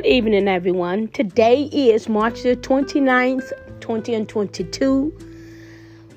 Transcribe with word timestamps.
Good 0.00 0.08
evening, 0.08 0.48
everyone. 0.48 1.08
Today 1.08 1.64
is 1.64 2.08
March 2.08 2.42
the 2.42 2.56
29th, 2.56 3.52
20 3.80 4.14
and 4.14 4.26
22. 4.26 5.12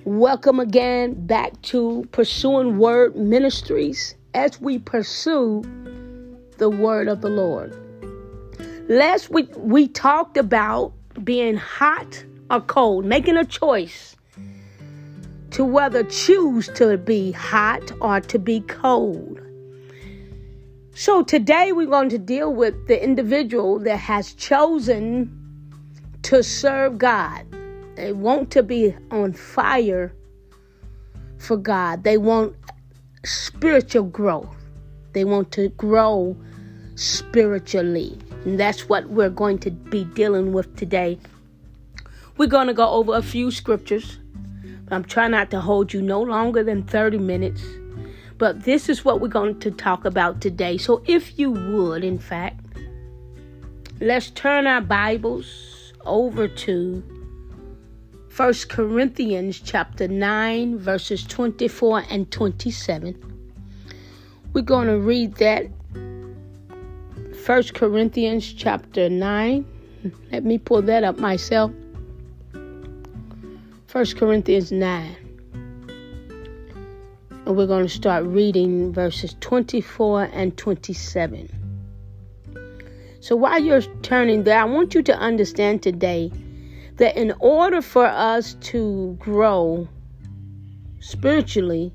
Welcome 0.06 0.62
again 0.62 1.28
back 1.28 1.62
to 1.64 2.08
Pursuing 2.14 2.78
Word 2.78 3.18
Ministries 3.18 4.16
as 4.34 4.62
we 4.62 4.80
pursue 4.80 5.64
the 6.60 6.70
Word 6.70 7.10
of 7.10 7.20
the 7.20 7.28
Lord. 7.28 7.76
Last 8.88 9.30
week, 9.32 9.50
we 9.58 9.90
talked 9.90 10.38
about 10.38 10.94
being 11.22 11.58
hot 11.58 12.24
or 12.50 12.62
cold, 12.62 13.04
making 13.04 13.36
a 13.36 13.44
choice 13.44 14.16
to 15.52 15.66
whether 15.66 16.04
choose 16.06 16.70
to 16.76 16.98
be 16.98 17.34
hot 17.34 17.92
or 18.00 18.22
to 18.22 18.40
be 18.40 18.62
cold. 18.62 19.43
So 20.96 21.24
today 21.24 21.72
we're 21.72 21.88
going 21.88 22.10
to 22.10 22.20
deal 22.20 22.54
with 22.54 22.88
the 22.88 23.04
individual 23.04 23.80
that 23.80 23.98
has 23.98 24.32
chosen 24.34 25.28
to 26.22 26.44
serve 26.44 27.00
God. 27.00 27.48
They 27.96 28.14
want 28.14 28.52
to 28.52 28.62
be 28.62 28.96
on 29.10 29.34
fire 29.34 30.14
for 31.40 31.58
God. 31.58 32.04
They 32.04 32.20
want 32.20 32.56
spiritual 33.26 34.04
growth. 34.04 34.56
They 35.14 35.26
want 35.26 35.52
to 35.54 35.70
grow 35.70 36.38
spiritually. 36.94 38.16
And 38.46 38.60
that's 38.60 38.88
what 38.88 39.10
we're 39.10 39.32
going 39.32 39.58
to 39.60 39.72
be 39.72 40.04
dealing 40.04 40.54
with 40.54 40.76
today. 40.76 41.18
We're 42.38 42.46
going 42.46 42.68
to 42.68 42.74
go 42.74 42.88
over 42.88 43.16
a 43.16 43.24
few 43.24 43.50
scriptures. 43.50 44.20
I'm 44.92 45.04
trying 45.04 45.32
not 45.32 45.50
to 45.52 45.60
hold 45.60 45.92
you 45.92 46.04
no 46.04 46.22
longer 46.22 46.64
than 46.64 46.84
30 46.84 47.18
minutes. 47.18 47.64
But 48.44 48.66
this 48.66 48.90
is 48.90 49.06
what 49.06 49.22
we're 49.22 49.30
going 49.30 49.62
to 49.62 49.72
talk 49.72 50.04
about 50.04 50.42
today. 50.42 50.78
So 50.78 51.02
if 51.06 51.40
you 51.40 51.50
would, 51.50 52.04
in 52.04 52.20
fact, 52.20 52.60
let's 54.02 54.32
turn 54.32 54.68
our 54.68 54.82
Bibles 54.82 55.94
over 56.04 56.50
to 56.50 57.02
First 58.28 58.68
Corinthians 58.68 59.62
chapter 59.62 60.10
9 60.10 60.78
verses 60.78 61.24
24 61.24 62.04
and 62.10 62.30
27. 62.32 63.16
We're 64.52 64.62
going 64.62 64.88
to 64.88 65.00
read 65.00 65.36
that 65.36 65.68
First 67.46 67.76
Corinthians 67.76 68.52
chapter 68.52 69.10
9. 69.10 69.66
Let 70.34 70.44
me 70.44 70.58
pull 70.58 70.82
that 70.82 71.06
up 71.06 71.18
myself. 71.18 71.72
First 73.88 74.18
Corinthians 74.18 74.74
9. 74.74 75.23
And 77.46 77.58
we're 77.58 77.68
going 77.68 77.84
to 77.84 77.94
start 77.94 78.24
reading 78.26 78.94
verses 78.94 79.36
24 79.42 80.30
and 80.32 80.58
27. 80.58 81.50
So 83.20 83.36
while 83.36 83.62
you're 83.62 83.82
turning 84.02 84.44
there, 84.44 84.60
I 84.60 84.66
want 84.66 84.94
you 84.94 85.02
to 85.04 85.18
understand 85.18 85.84
today 85.84 86.32
that 86.98 87.18
in 87.18 87.34
order 87.40 87.82
for 87.82 88.06
us 88.06 88.54
to 88.62 89.18
grow 89.20 89.88
spiritually, 91.00 91.94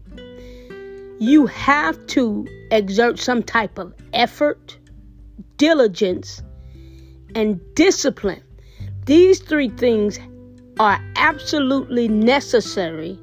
you 1.19 1.47
have 1.47 2.07
to 2.09 2.47
exert 2.71 3.19
some 3.19 3.43
type 3.43 3.79
of 3.79 3.95
effort, 4.13 4.77
diligence, 5.57 6.43
and 7.35 7.61
discipline. 7.75 8.43
These 9.07 9.41
three 9.41 9.71
things 9.71 10.19
are 10.79 11.01
absolutely 11.17 12.09
necessary 12.09 13.19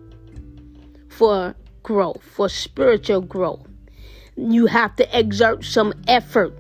for 1.10 1.56
growth, 1.86 2.24
for 2.24 2.50
spiritual 2.50 3.22
growth. 3.22 3.68
You 4.36 4.66
have 4.66 4.96
to 4.96 5.06
exert 5.18 5.64
some 5.64 5.94
effort, 6.08 6.52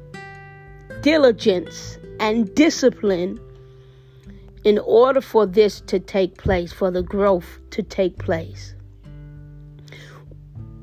diligence, 1.02 1.97
and 2.19 2.53
discipline 2.53 3.40
in 4.63 4.78
order 4.78 5.22
for 5.22 5.47
this 5.47 5.81
to 5.81 6.00
take 6.00 6.38
place, 6.38 6.72
for 6.72 6.91
the 6.91 7.02
growth 7.02 7.59
to 7.72 7.81
take 7.81 8.19
place. 8.19 8.75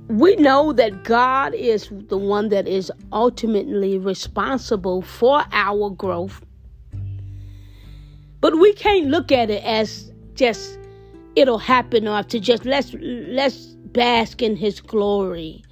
We 0.08 0.34
know 0.36 0.72
that 0.72 1.04
God 1.04 1.54
is 1.54 1.88
the 2.09 2.19
one 2.19 2.48
that 2.48 2.66
is 2.66 2.91
ultimately 3.12 3.97
responsible 3.97 5.03
for 5.03 5.44
our 5.53 5.88
growth. 5.88 6.44
But 8.41 8.59
we 8.59 8.72
can't 8.72 9.06
look 9.06 9.30
at 9.30 9.50
it 9.50 9.62
as 9.62 10.10
just 10.34 10.78
it'll 11.36 11.59
happen 11.59 12.09
or 12.09 12.24
to 12.24 12.41
just 12.41 12.64
let's 12.64 12.92
let's 12.98 13.76
bask 13.92 14.42
in 14.42 14.56
his 14.56 14.80
glory. 14.80 15.64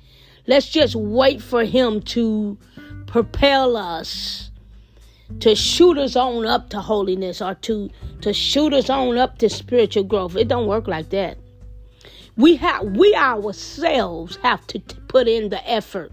Let's 0.46 0.68
just 0.68 0.94
wait 0.94 1.42
for 1.42 1.64
him 1.64 2.02
to 2.02 2.58
propel 3.06 3.76
us 3.76 4.50
to 5.38 5.54
shoot 5.54 5.96
us 5.96 6.16
on 6.16 6.44
up 6.44 6.70
to 6.70 6.80
holiness 6.80 7.40
or 7.40 7.54
to 7.54 7.90
to 8.20 8.32
shoot 8.32 8.72
us 8.72 8.90
on 8.90 9.16
up 9.16 9.38
to 9.38 9.48
spiritual 9.48 10.04
growth. 10.04 10.36
It 10.36 10.48
don't 10.48 10.66
work 10.66 10.88
like 10.88 11.10
that. 11.10 11.38
We 12.36 12.56
have 12.56 12.84
we 12.84 13.14
ourselves 13.14 14.36
have 14.42 14.66
to 14.68 14.80
t- 14.80 14.96
put 15.08 15.28
in 15.28 15.48
the 15.50 15.70
effort. 15.70 16.12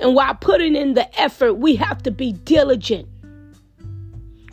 And 0.00 0.14
while 0.14 0.34
putting 0.34 0.74
in 0.74 0.94
the 0.94 1.20
effort, 1.20 1.54
we 1.54 1.76
have 1.76 2.02
to 2.04 2.10
be 2.10 2.32
diligent. 2.32 3.08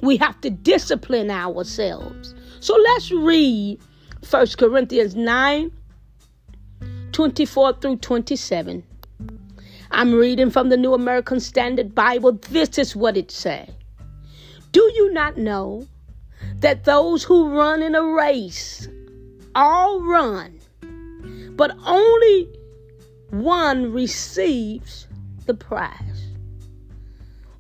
We 0.02 0.18
have 0.18 0.40
to 0.42 0.50
discipline 0.50 1.32
ourselves. 1.32 2.36
So 2.60 2.76
let's 2.76 3.12
read 3.12 3.80
1 4.28 4.48
Corinthians 4.58 5.16
9 5.16 5.72
24 7.14 7.74
through 7.74 7.96
27. 7.96 8.84
I'm 9.92 10.14
reading 10.14 10.52
from 10.52 10.70
the 10.70 10.78
New 10.78 10.94
American 10.94 11.40
Standard 11.40 11.96
Bible. 11.96 12.34
This 12.34 12.78
is 12.78 12.96
what 12.96 13.18
it 13.18 13.32
says. 13.32 13.70
Do 14.72 14.82
you 14.96 15.12
not 15.14 15.38
know 15.38 15.88
that 16.58 16.84
those 16.84 17.24
who 17.24 17.50
run 17.58 17.82
in 17.82 17.96
a 17.96 18.04
race 18.04 18.88
all 19.56 20.02
run, 20.02 20.60
but 21.56 21.76
only 21.86 22.50
one 23.32 23.92
receives 23.92 25.08
the 25.46 25.54
prize? 25.54 26.28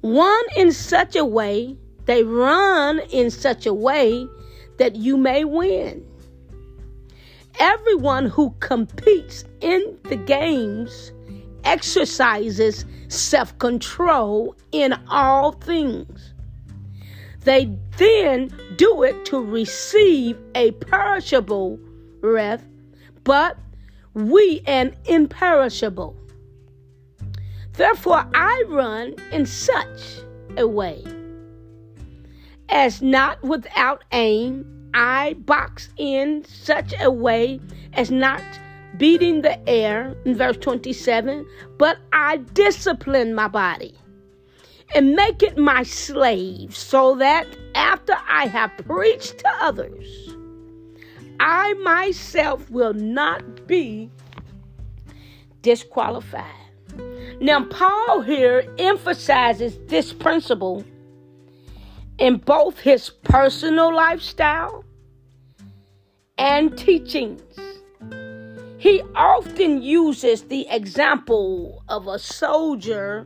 One 0.01 0.43
in 0.55 0.71
such 0.71 1.15
a 1.15 1.25
way, 1.25 1.77
they 2.05 2.23
run 2.23 2.99
in 3.11 3.31
such 3.31 3.65
a 3.65 3.73
way 3.73 4.27
that 4.77 4.95
you 4.95 5.17
may 5.17 5.45
win. 5.45 6.08
Everyone 7.59 8.25
who 8.25 8.51
competes 8.61 9.43
in 9.59 9.97
the 10.05 10.15
games 10.15 11.11
exercises 11.65 12.85
self 13.09 13.57
control 13.59 14.55
in 14.71 14.93
all 15.09 15.51
things. 15.51 16.33
They 17.43 17.77
then 17.97 18.53
do 18.77 19.03
it 19.03 19.25
to 19.25 19.39
receive 19.39 20.37
a 20.55 20.71
perishable 20.71 21.79
wreath, 22.21 22.65
but 23.23 23.57
we 24.13 24.61
an 24.65 24.95
imperishable. 25.05 26.15
Therefore, 27.73 28.25
I 28.33 28.63
run 28.67 29.15
in 29.31 29.45
such 29.45 30.19
a 30.57 30.67
way 30.67 31.03
as 32.69 33.01
not 33.01 33.41
without 33.43 34.03
aim 34.11 34.78
I 34.93 35.33
box 35.33 35.89
in 35.97 36.43
such 36.45 36.93
a 36.99 37.11
way 37.11 37.59
as 37.93 38.11
not 38.11 38.41
beating 38.97 39.41
the 39.41 39.69
air, 39.69 40.15
in 40.25 40.35
verse 40.35 40.57
27, 40.57 41.45
but 41.77 41.97
I 42.11 42.37
discipline 42.37 43.33
my 43.33 43.47
body 43.47 43.95
and 44.95 45.15
make 45.15 45.43
it 45.43 45.57
my 45.57 45.83
slave, 45.83 46.75
so 46.75 47.15
that 47.15 47.47
after 47.75 48.13
I 48.27 48.47
have 48.47 48.71
preached 48.85 49.39
to 49.39 49.49
others, 49.61 50.35
I 51.39 51.73
myself 51.75 52.69
will 52.71 52.93
not 52.93 53.67
be 53.67 54.09
disqualified. 55.61 56.43
Now, 57.39 57.63
Paul 57.65 58.21
here 58.21 58.63
emphasizes 58.79 59.77
this 59.87 60.11
principle 60.11 60.83
in 62.19 62.37
both 62.37 62.79
his 62.79 63.09
personal 63.09 63.95
lifestyle 63.95 64.83
and 66.37 66.77
teachings. 66.77 67.41
He 68.77 69.01
often 69.15 69.81
uses 69.81 70.43
the 70.43 70.67
example 70.69 71.83
of 71.89 72.07
a 72.07 72.19
soldier 72.19 73.25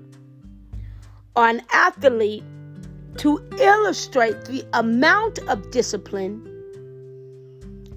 or 1.35 1.47
an 1.47 1.61
athlete 1.71 2.43
to 3.17 3.43
illustrate 3.59 4.45
the 4.45 4.65
amount 4.73 5.39
of 5.47 5.69
discipline 5.71 6.49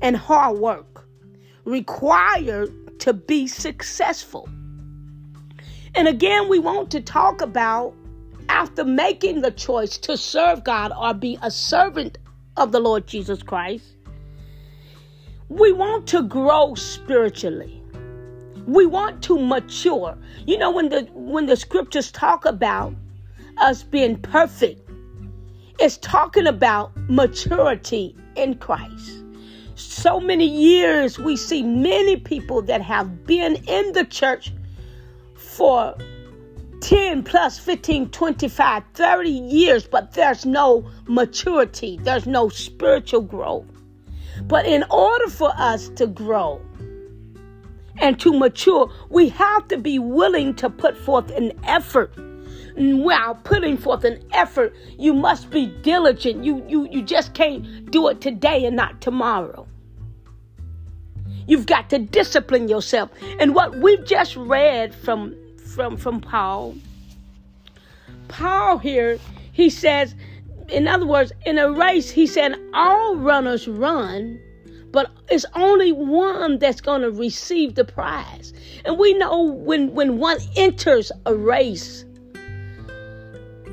and 0.03 0.17
hard 0.17 0.59
work 0.59 1.09
required 1.65 2.71
to 3.01 3.13
be 3.13 3.47
successful. 3.47 4.49
And 5.95 6.09
again, 6.09 6.49
we 6.49 6.59
want 6.59 6.91
to 6.91 7.01
talk 7.01 7.41
about 7.41 7.95
after 8.57 8.85
making 8.85 9.43
the 9.43 9.51
choice 9.51 9.99
to 9.99 10.17
serve 10.17 10.65
God 10.65 10.91
or 10.99 11.13
be 11.13 11.39
a 11.43 11.51
servant 11.51 12.17
of 12.57 12.73
the 12.73 12.81
Lord 12.81 13.07
Jesus 13.07 13.43
Christ, 13.43 13.85
we 15.51 15.73
want 15.73 16.07
to 16.07 16.23
grow 16.23 16.75
spiritually. 16.75 17.83
We 18.67 18.87
want 18.87 19.23
to 19.25 19.39
mature. 19.39 20.17
You 20.47 20.57
know 20.57 20.71
when 20.71 20.89
the 20.89 21.03
when 21.13 21.45
the 21.45 21.57
scriptures 21.57 22.11
talk 22.11 22.47
about 22.47 22.95
us 23.59 23.83
being 23.83 24.17
perfect. 24.17 24.81
It's 25.79 25.99
talking 25.99 26.47
about 26.47 26.97
maturity 27.11 28.17
in 28.37 28.55
Christ. 28.55 29.23
So 29.75 30.19
many 30.19 30.47
years 30.47 31.19
we 31.19 31.37
see 31.37 31.63
many 31.63 32.17
people 32.17 32.63
that 32.63 32.81
have 32.81 33.27
been 33.27 33.57
in 33.67 33.93
the 33.93 34.05
church 34.05 34.51
for 35.35 35.95
10 36.81 37.23
plus 37.23 37.59
15, 37.59 38.11
25, 38.11 38.83
30 38.95 39.31
years, 39.31 39.87
but 39.87 40.13
there's 40.13 40.45
no 40.45 40.89
maturity, 41.07 41.99
there's 42.03 42.27
no 42.27 42.49
spiritual 42.49 43.23
growth. 43.23 43.67
But 44.43 44.67
in 44.67 44.85
order 44.91 45.29
for 45.29 45.53
us 45.57 45.89
to 45.91 46.07
grow 46.07 46.61
and 47.99 48.21
to 48.21 48.39
mature, 48.39 48.91
we 49.09 49.31
have 49.31 49.69
to 49.69 49.79
be 49.79 49.99
willing 49.99 50.55
to 50.57 50.69
put 50.69 50.97
forth 50.97 51.31
an 51.31 51.53
effort. 51.65 52.13
While 52.77 53.37
putting 53.37 53.79
forth 53.79 54.05
an 54.05 54.23
effort, 54.33 54.75
you 54.99 55.15
must 55.15 55.51
be 55.51 55.67
diligent. 55.67 56.45
You, 56.45 56.63
you, 56.69 56.87
you 56.91 57.03
just 57.03 57.33
can't 57.33 57.91
do 57.91 58.09
it 58.09 58.21
today 58.21 58.67
and 58.67 58.77
not 58.77 59.01
tomorrow. 59.01 59.67
You've 61.47 61.65
got 61.65 61.89
to 61.91 61.99
discipline 61.99 62.69
yourself. 62.69 63.11
And 63.41 63.55
what 63.55 63.77
we've 63.77 64.05
just 64.05 64.37
read 64.37 64.95
from 64.95 65.35
from 65.77 65.99
from 65.99 66.23
Paul, 66.23 66.75
Paul 68.29 68.79
here, 68.79 69.19
he 69.53 69.69
says, 69.69 70.15
in 70.71 70.89
other 70.89 71.07
words, 71.07 71.33
in 71.45 71.59
a 71.59 71.71
race, 71.71 72.11
he 72.11 72.27
said, 72.27 72.57
all 72.73 73.17
runners 73.17 73.69
run, 73.69 74.41
but 74.91 75.11
it's 75.29 75.45
only 75.55 75.93
one 75.93 76.59
that's 76.59 76.81
going 76.81 77.03
to 77.03 77.11
receive 77.11 77.75
the 77.75 77.85
prize. 77.85 78.55
And 78.87 78.99
we 78.99 79.13
know 79.15 79.43
when, 79.43 79.93
when 79.95 80.17
one 80.17 80.39
enters 80.57 81.13
a 81.27 81.35
race, 81.35 82.07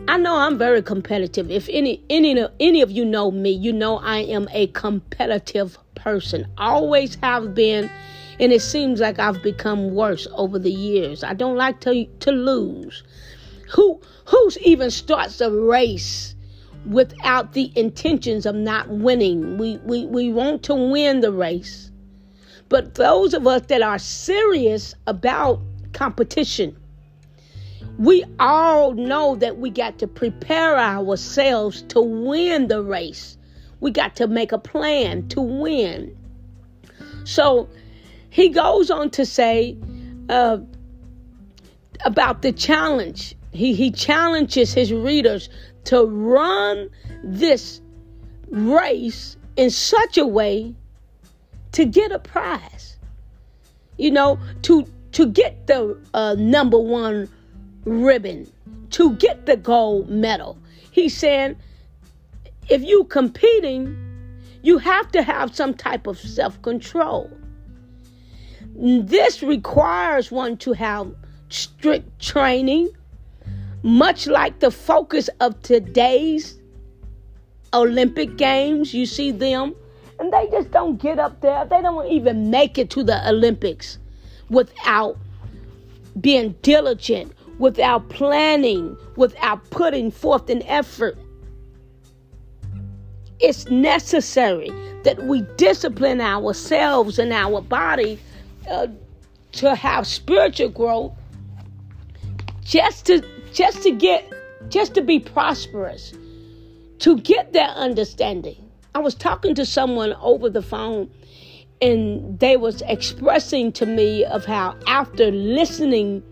I 0.09 0.17
know 0.17 0.35
I'm 0.35 0.57
very 0.57 0.81
competitive. 0.83 1.49
If 1.49 1.69
any 1.69 2.03
any 2.09 2.45
any 2.59 2.81
of 2.81 2.91
you 2.91 3.05
know 3.05 3.31
me, 3.31 3.51
you 3.51 3.71
know 3.71 3.99
I 3.99 4.17
am 4.17 4.49
a 4.51 4.67
competitive 4.67 5.77
person. 5.95 6.45
Always 6.57 7.15
have 7.23 7.55
been, 7.55 7.89
and 8.39 8.51
it 8.51 8.61
seems 8.61 8.99
like 8.99 9.19
I've 9.19 9.41
become 9.43 9.93
worse 9.93 10.27
over 10.33 10.57
the 10.57 10.71
years. 10.71 11.23
I 11.23 11.33
don't 11.33 11.55
like 11.55 11.79
to 11.81 12.05
to 12.05 12.31
lose. 12.31 13.03
Who 13.73 14.01
who's 14.25 14.57
even 14.59 14.91
starts 14.91 15.41
a 15.41 15.51
race 15.51 16.35
without 16.85 17.53
the 17.53 17.71
intentions 17.75 18.45
of 18.45 18.55
not 18.55 18.89
winning? 18.89 19.57
We 19.57 19.77
we, 19.85 20.05
we 20.05 20.31
want 20.31 20.63
to 20.63 20.75
win 20.75 21.21
the 21.21 21.31
race. 21.31 21.91
But 22.69 22.95
those 22.95 23.33
of 23.33 23.45
us 23.45 23.63
that 23.67 23.81
are 23.81 23.99
serious 23.99 24.95
about 25.05 25.61
competition, 25.93 26.75
we 27.99 28.23
all 28.39 28.93
know 28.93 29.35
that 29.35 29.59
we 29.59 29.69
got 29.69 29.99
to 29.99 30.07
prepare 30.07 30.77
ourselves 30.77 31.83
to 31.89 32.01
win 32.01 32.67
the 32.67 32.81
race. 32.81 33.37
We 33.79 33.91
got 33.91 34.15
to 34.15 34.27
make 34.27 34.51
a 34.51 34.57
plan 34.57 35.27
to 35.29 35.41
win. 35.41 36.17
So 37.25 37.69
he 38.33 38.49
goes 38.49 38.89
on 38.89 39.09
to 39.11 39.25
say 39.25 39.77
uh, 40.29 40.57
about 42.05 42.41
the 42.41 42.51
challenge 42.51 43.35
he, 43.53 43.75
he 43.75 43.91
challenges 43.91 44.73
his 44.73 44.91
readers 44.91 45.47
to 45.85 46.05
run 46.05 46.89
this 47.23 47.81
race 48.49 49.37
in 49.55 49.69
such 49.69 50.17
a 50.17 50.25
way 50.25 50.73
to 51.73 51.85
get 51.85 52.11
a 52.11 52.19
prize. 52.19 52.97
You 53.97 54.11
know, 54.11 54.39
to 54.63 54.87
to 55.11 55.27
get 55.27 55.67
the 55.67 55.99
uh, 56.15 56.35
number 56.39 56.79
one 56.79 57.29
ribbon, 57.85 58.51
to 58.89 59.13
get 59.17 59.45
the 59.45 59.55
gold 59.55 60.09
medal. 60.09 60.57
He's 60.89 61.15
saying, 61.15 61.55
if 62.69 62.81
you're 62.81 63.05
competing, 63.05 63.95
you 64.63 64.79
have 64.79 65.11
to 65.11 65.21
have 65.21 65.55
some 65.55 65.75
type 65.75 66.07
of 66.07 66.17
self 66.17 66.59
control. 66.63 67.29
This 68.75 69.43
requires 69.43 70.31
one 70.31 70.57
to 70.57 70.73
have 70.73 71.13
strict 71.49 72.19
training, 72.19 72.89
much 73.83 74.25
like 74.25 74.59
the 74.59 74.71
focus 74.71 75.29
of 75.39 75.61
today's 75.61 76.57
Olympic 77.73 78.35
Games, 78.35 78.93
you 78.93 79.05
see 79.05 79.31
them, 79.31 79.75
and 80.19 80.33
they 80.33 80.47
just 80.51 80.71
don't 80.71 80.99
get 80.99 81.19
up 81.19 81.39
there. 81.41 81.65
They 81.65 81.81
don't 81.81 82.07
even 82.07 82.49
make 82.49 82.77
it 82.77 82.89
to 82.91 83.03
the 83.03 83.27
Olympics 83.29 83.99
without 84.49 85.17
being 86.19 86.55
diligent, 86.61 87.31
without 87.59 88.09
planning, 88.09 88.97
without 89.15 89.69
putting 89.69 90.09
forth 90.09 90.49
an 90.49 90.63
effort. 90.63 91.17
It's 93.39 93.67
necessary 93.69 94.71
that 95.03 95.23
we 95.23 95.41
discipline 95.57 96.21
ourselves 96.21 97.19
and 97.19 97.33
our 97.33 97.61
body 97.61 98.19
uh, 98.69 98.87
to 99.53 99.75
have 99.75 100.07
spiritual 100.07 100.69
growth 100.69 101.13
just 102.63 103.05
to 103.07 103.23
just 103.53 103.83
to 103.83 103.91
get 103.91 104.31
just 104.69 104.93
to 104.95 105.01
be 105.01 105.19
prosperous 105.19 106.13
to 106.99 107.19
get 107.19 107.53
that 107.53 107.75
understanding. 107.75 108.57
I 108.95 108.99
was 108.99 109.15
talking 109.15 109.55
to 109.55 109.65
someone 109.65 110.13
over 110.21 110.49
the 110.49 110.61
phone 110.61 111.09
and 111.81 112.39
they 112.39 112.55
was 112.55 112.81
expressing 112.83 113.71
to 113.73 113.85
me 113.85 114.23
of 114.25 114.45
how 114.45 114.77
after 114.87 115.31
listening 115.31 116.23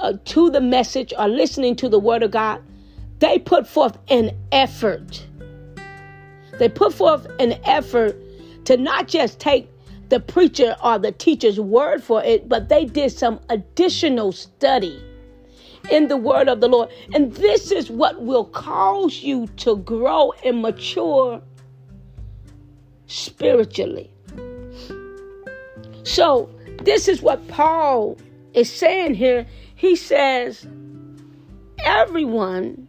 uh, 0.00 0.14
to 0.24 0.50
the 0.50 0.60
message 0.60 1.12
or 1.16 1.28
listening 1.28 1.76
to 1.76 1.88
the 1.88 1.98
word 1.98 2.22
of 2.22 2.30
god 2.30 2.62
they 3.18 3.38
put 3.38 3.66
forth 3.66 3.98
an 4.08 4.30
effort. 4.52 5.26
They 6.58 6.68
put 6.68 6.92
forth 6.92 7.26
an 7.38 7.58
effort 7.64 8.16
to 8.64 8.76
not 8.76 9.08
just 9.08 9.40
take 9.40 9.68
the 10.08 10.20
preacher 10.20 10.76
or 10.82 10.98
the 10.98 11.12
teacher's 11.12 11.60
word 11.60 12.02
for 12.02 12.22
it 12.24 12.48
but 12.48 12.68
they 12.68 12.84
did 12.84 13.10
some 13.10 13.40
additional 13.48 14.32
study 14.32 15.02
in 15.90 16.08
the 16.08 16.16
word 16.16 16.48
of 16.48 16.60
the 16.60 16.68
Lord. 16.68 16.90
And 17.14 17.32
this 17.34 17.70
is 17.70 17.90
what 17.90 18.20
will 18.22 18.44
cause 18.44 19.22
you 19.22 19.46
to 19.58 19.76
grow 19.76 20.32
and 20.44 20.62
mature 20.62 21.42
spiritually. 23.06 24.10
So, 26.04 26.50
this 26.82 27.08
is 27.08 27.22
what 27.22 27.46
Paul 27.48 28.16
is 28.54 28.72
saying 28.72 29.14
here. 29.14 29.46
He 29.74 29.96
says, 29.96 30.66
everyone 31.80 32.88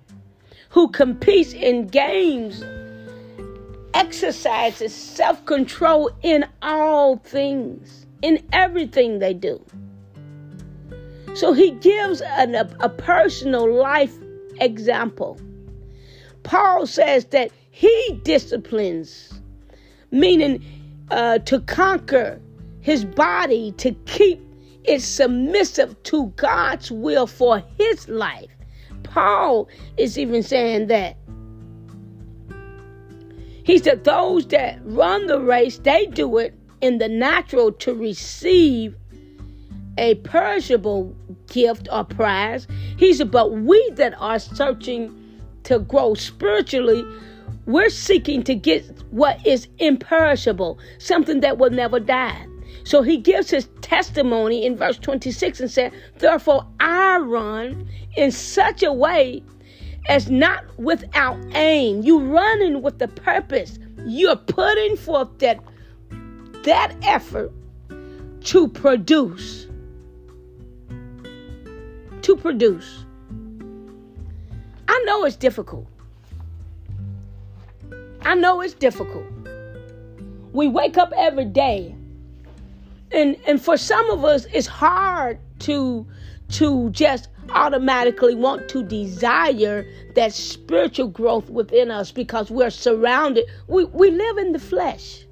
who 0.70 0.90
competes 0.90 1.54
in 1.54 1.88
games 1.88 2.64
exercises 4.00 4.94
self 4.94 5.46
control 5.46 6.10
in 6.22 6.46
all 6.62 7.18
things, 7.18 8.06
in 8.22 8.42
everything 8.54 9.20
they 9.20 9.34
do. 9.34 9.62
So 11.34 11.52
he 11.54 11.72
gives 11.72 12.22
an, 12.22 12.56
a, 12.56 12.70
a 12.80 12.90
personal 12.90 13.72
life 13.72 14.16
example. 14.62 15.40
Paul 16.44 16.88
says 16.88 17.26
that 17.26 17.52
he 17.72 18.20
disciplines, 18.24 19.42
meaning 20.12 20.64
uh, 21.12 21.40
to 21.40 21.60
conquer 21.60 22.42
his 22.80 23.04
body, 23.04 23.74
to 23.74 23.92
keep 24.06 24.42
it 24.86 25.02
submissive 25.02 26.02
to 26.04 26.28
God's 26.38 26.90
will 26.90 27.28
for 27.28 27.62
his 27.78 28.08
life. 28.08 28.50
Paul 29.04 29.68
is 29.98 30.18
even 30.18 30.42
saying 30.42 30.88
that. 30.88 31.19
He 33.70 33.78
said, 33.78 34.04
Those 34.04 34.48
that 34.48 34.80
run 34.84 35.28
the 35.28 35.40
race, 35.40 35.78
they 35.78 36.08
do 36.08 36.40
it 36.40 36.56
in 36.82 36.98
the 36.98 37.08
natural 37.08 37.72
to 37.74 37.94
receive 37.94 38.96
a 39.96 40.16
perishable 40.16 41.16
gift 41.52 41.88
or 41.92 42.04
prize. 42.04 42.66
He 42.98 43.14
said, 43.14 43.30
but 43.30 43.52
we 43.52 43.92
that 43.92 44.16
are 44.18 44.40
searching 44.40 45.16
to 45.66 45.78
grow 45.78 46.16
spiritually, 46.16 47.06
we're 47.68 47.92
seeking 47.92 48.42
to 48.46 48.56
get 48.56 48.86
what 49.12 49.46
is 49.46 49.68
imperishable, 49.78 50.80
something 50.98 51.42
that 51.42 51.60
will 51.60 51.70
never 51.70 52.00
die. 52.00 52.48
So 52.86 53.04
he 53.04 53.18
gives 53.18 53.52
his 53.52 53.70
testimony 53.82 54.66
in 54.66 54.78
verse 54.78 54.98
26 54.98 55.60
and 55.60 55.70
said, 55.70 55.94
Therefore 56.18 56.66
I 56.80 57.20
run 57.20 57.88
in 58.16 58.32
such 58.32 58.82
a 58.82 58.92
way 58.92 59.44
as 60.10 60.30
not 60.30 60.66
without 60.78 61.38
aim. 61.56 62.02
You're 62.02 62.20
running 62.26 62.82
with 62.82 62.98
the 62.98 63.08
purpose. 63.08 63.78
You're 64.06 64.36
putting 64.36 64.98
forth 64.98 65.30
that 65.38 65.60
that 66.64 66.94
effort 67.04 67.54
to 68.42 68.68
produce 68.68 69.68
to 72.24 72.36
produce. 72.36 73.06
I 74.88 75.04
know 75.06 75.24
it's 75.24 75.36
difficult. 75.36 75.88
I 78.22 78.36
know 78.36 78.62
it's 78.62 78.74
difficult. 78.74 79.26
We 80.52 80.68
wake 80.68 80.98
up 80.98 81.14
every 81.16 81.46
day. 81.46 81.96
And 83.12 83.38
and 83.48 83.62
for 83.62 83.78
some 83.78 84.10
of 84.10 84.26
us 84.26 84.46
it's 84.54 84.68
hard 84.68 85.40
to 85.60 86.06
to 86.50 86.90
just 86.92 87.30
automatically 87.50 88.36
want 88.36 88.70
to 88.70 88.84
desire 88.84 89.86
that 90.16 90.34
spiritual 90.34 91.08
growth 91.08 91.50
within 91.50 91.92
us 91.92 92.12
because 92.12 92.52
we're 92.52 92.70
surrounded. 92.70 93.46
We, 93.68 93.86
we 93.86 94.12
live 94.12 94.38
in 94.38 94.52
the 94.52 94.60
flesh. 94.60 95.26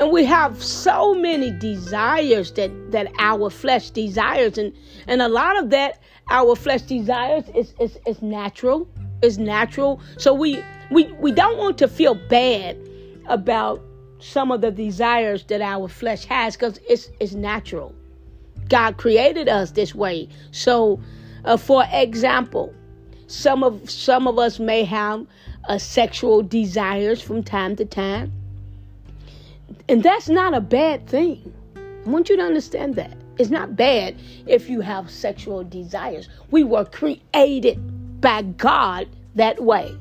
And 0.00 0.10
we 0.10 0.24
have 0.24 0.62
so 0.62 1.14
many 1.14 1.52
desires 1.52 2.50
that, 2.52 2.70
that 2.90 3.12
our 3.18 3.48
flesh 3.50 3.90
desires. 3.90 4.58
And, 4.58 4.72
and 5.06 5.22
a 5.22 5.28
lot 5.28 5.56
of 5.56 5.70
that 5.70 6.00
our 6.30 6.56
flesh 6.56 6.82
desires 6.82 7.44
is, 7.54 7.74
is, 7.78 7.98
is 8.06 8.20
natural. 8.20 8.88
Is 9.22 9.38
natural. 9.38 10.00
So 10.18 10.34
we, 10.34 10.62
we 10.90 11.04
we 11.12 11.32
don't 11.32 11.56
want 11.56 11.78
to 11.78 11.88
feel 11.88 12.14
bad 12.14 12.76
about 13.26 13.80
some 14.18 14.50
of 14.50 14.60
the 14.60 14.70
desires 14.70 15.44
that 15.44 15.60
our 15.60 15.88
flesh 15.88 16.24
has 16.26 16.56
because 16.56 16.78
it's 16.88 17.10
it's 17.20 17.32
natural. 17.32 17.94
God 18.68 18.96
created 18.96 19.48
us 19.48 19.72
this 19.72 19.94
way. 19.94 20.28
So, 20.50 21.00
uh, 21.44 21.56
for 21.56 21.84
example, 21.92 22.72
some 23.26 23.62
of 23.62 23.88
some 23.90 24.26
of 24.26 24.38
us 24.38 24.58
may 24.58 24.84
have 24.84 25.26
uh, 25.68 25.78
sexual 25.78 26.42
desires 26.42 27.20
from 27.20 27.42
time 27.42 27.76
to 27.76 27.84
time, 27.84 28.32
and 29.88 30.02
that's 30.02 30.28
not 30.28 30.54
a 30.54 30.60
bad 30.60 31.06
thing. 31.06 31.52
I 31.76 32.08
want 32.08 32.28
you 32.28 32.36
to 32.36 32.42
understand 32.42 32.94
that 32.96 33.16
it's 33.38 33.50
not 33.50 33.76
bad 33.76 34.16
if 34.46 34.68
you 34.68 34.80
have 34.80 35.10
sexual 35.10 35.64
desires. 35.64 36.28
We 36.50 36.64
were 36.64 36.84
created 36.84 38.20
by 38.20 38.42
God 38.42 39.08
that 39.34 39.62
way. 39.62 39.96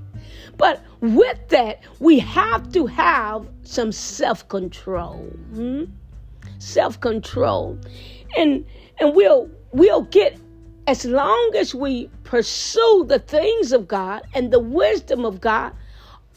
But 0.58 0.82
with 1.01 1.48
that, 1.50 1.82
we 2.00 2.20
have 2.20 2.72
to 2.74 2.86
have 2.86 3.48
some 3.63 3.91
self 3.91 4.48
control. 4.50 5.17
Hmm? 5.53 5.86
Self 6.60 7.00
control 7.00 7.77
and 8.37 8.65
and 8.99 9.15
we'll 9.15 9.49
we'll 9.71 10.03
get 10.03 10.37
as 10.87 11.05
long 11.05 11.53
as 11.55 11.73
we 11.73 12.09
pursue 12.23 13.05
the 13.07 13.19
things 13.19 13.71
of 13.71 13.87
God 13.87 14.23
and 14.33 14.51
the 14.51 14.59
wisdom 14.59 15.23
of 15.25 15.39
God, 15.39 15.73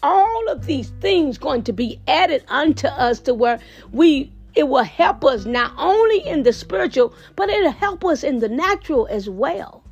all 0.02 0.48
of 0.48 0.66
these 0.66 0.90
things 1.00 1.36
going 1.36 1.64
to 1.64 1.72
be 1.72 2.00
added 2.06 2.44
unto 2.48 2.86
us 2.86 3.20
to 3.20 3.34
where 3.34 3.58
we 3.92 4.32
it 4.54 4.68
will 4.68 4.84
help 4.84 5.24
us 5.24 5.44
not 5.44 5.72
only 5.76 6.26
in 6.26 6.42
the 6.42 6.52
spiritual, 6.52 7.12
but 7.36 7.50
it'll 7.50 7.70
help 7.70 8.04
us 8.04 8.24
in 8.24 8.38
the 8.38 8.48
natural 8.48 9.06
as 9.08 9.28
well. 9.28 9.82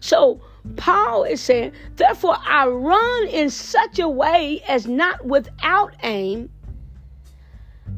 So 0.00 0.40
Paul 0.76 1.24
is 1.24 1.42
saying, 1.42 1.72
therefore 1.96 2.36
I 2.42 2.66
run 2.66 3.28
in 3.28 3.50
such 3.50 3.98
a 3.98 4.08
way 4.08 4.62
as 4.66 4.86
not 4.86 5.26
without 5.26 5.94
aim, 6.02 6.50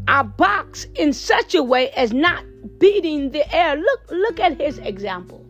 our 0.08 0.24
box 0.24 0.86
in 0.94 1.12
such 1.12 1.54
a 1.54 1.62
way 1.62 1.90
as 1.90 2.12
not 2.12 2.44
beating 2.78 3.30
the 3.30 3.54
air. 3.54 3.76
Look, 3.76 4.10
look 4.10 4.40
at 4.40 4.60
his 4.60 4.78
example. 4.78 5.44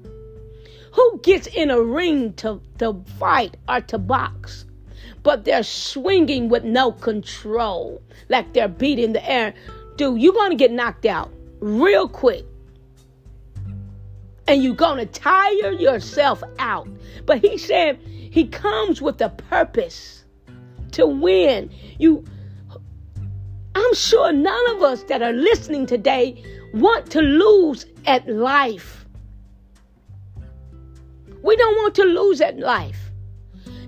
Who 0.92 1.20
gets 1.22 1.46
in 1.46 1.70
a 1.70 1.80
ring 1.80 2.32
to, 2.34 2.60
to 2.78 3.02
fight 3.18 3.56
or 3.68 3.80
to 3.82 3.98
box? 3.98 4.64
But 5.22 5.44
they're 5.44 5.62
swinging 5.62 6.48
with 6.48 6.64
no 6.64 6.92
control, 6.92 8.00
like 8.28 8.52
they're 8.54 8.68
beating 8.68 9.12
the 9.12 9.30
air. 9.30 9.54
Dude, 9.96 10.20
you're 10.20 10.32
going 10.32 10.50
to 10.50 10.56
get 10.56 10.72
knocked 10.72 11.04
out 11.04 11.30
real 11.60 12.08
quick. 12.08 12.46
And 14.48 14.62
you're 14.62 14.76
going 14.76 14.98
to 14.98 15.06
tire 15.06 15.72
yourself 15.72 16.42
out. 16.58 16.88
But 17.26 17.40
he 17.40 17.58
said 17.58 17.98
he 18.06 18.46
comes 18.46 19.02
with 19.02 19.20
a 19.20 19.30
purpose 19.30 20.24
to 20.92 21.06
win. 21.06 21.70
You 21.98 22.24
I'm 23.76 23.94
sure 23.94 24.32
none 24.32 24.70
of 24.74 24.82
us 24.82 25.02
that 25.02 25.20
are 25.20 25.34
listening 25.34 25.84
today 25.84 26.42
want 26.72 27.10
to 27.10 27.20
lose 27.20 27.84
at 28.06 28.26
life. 28.26 29.04
We 31.42 31.56
don't 31.56 31.76
want 31.76 31.94
to 31.96 32.04
lose 32.04 32.40
at 32.40 32.58
life. 32.58 32.98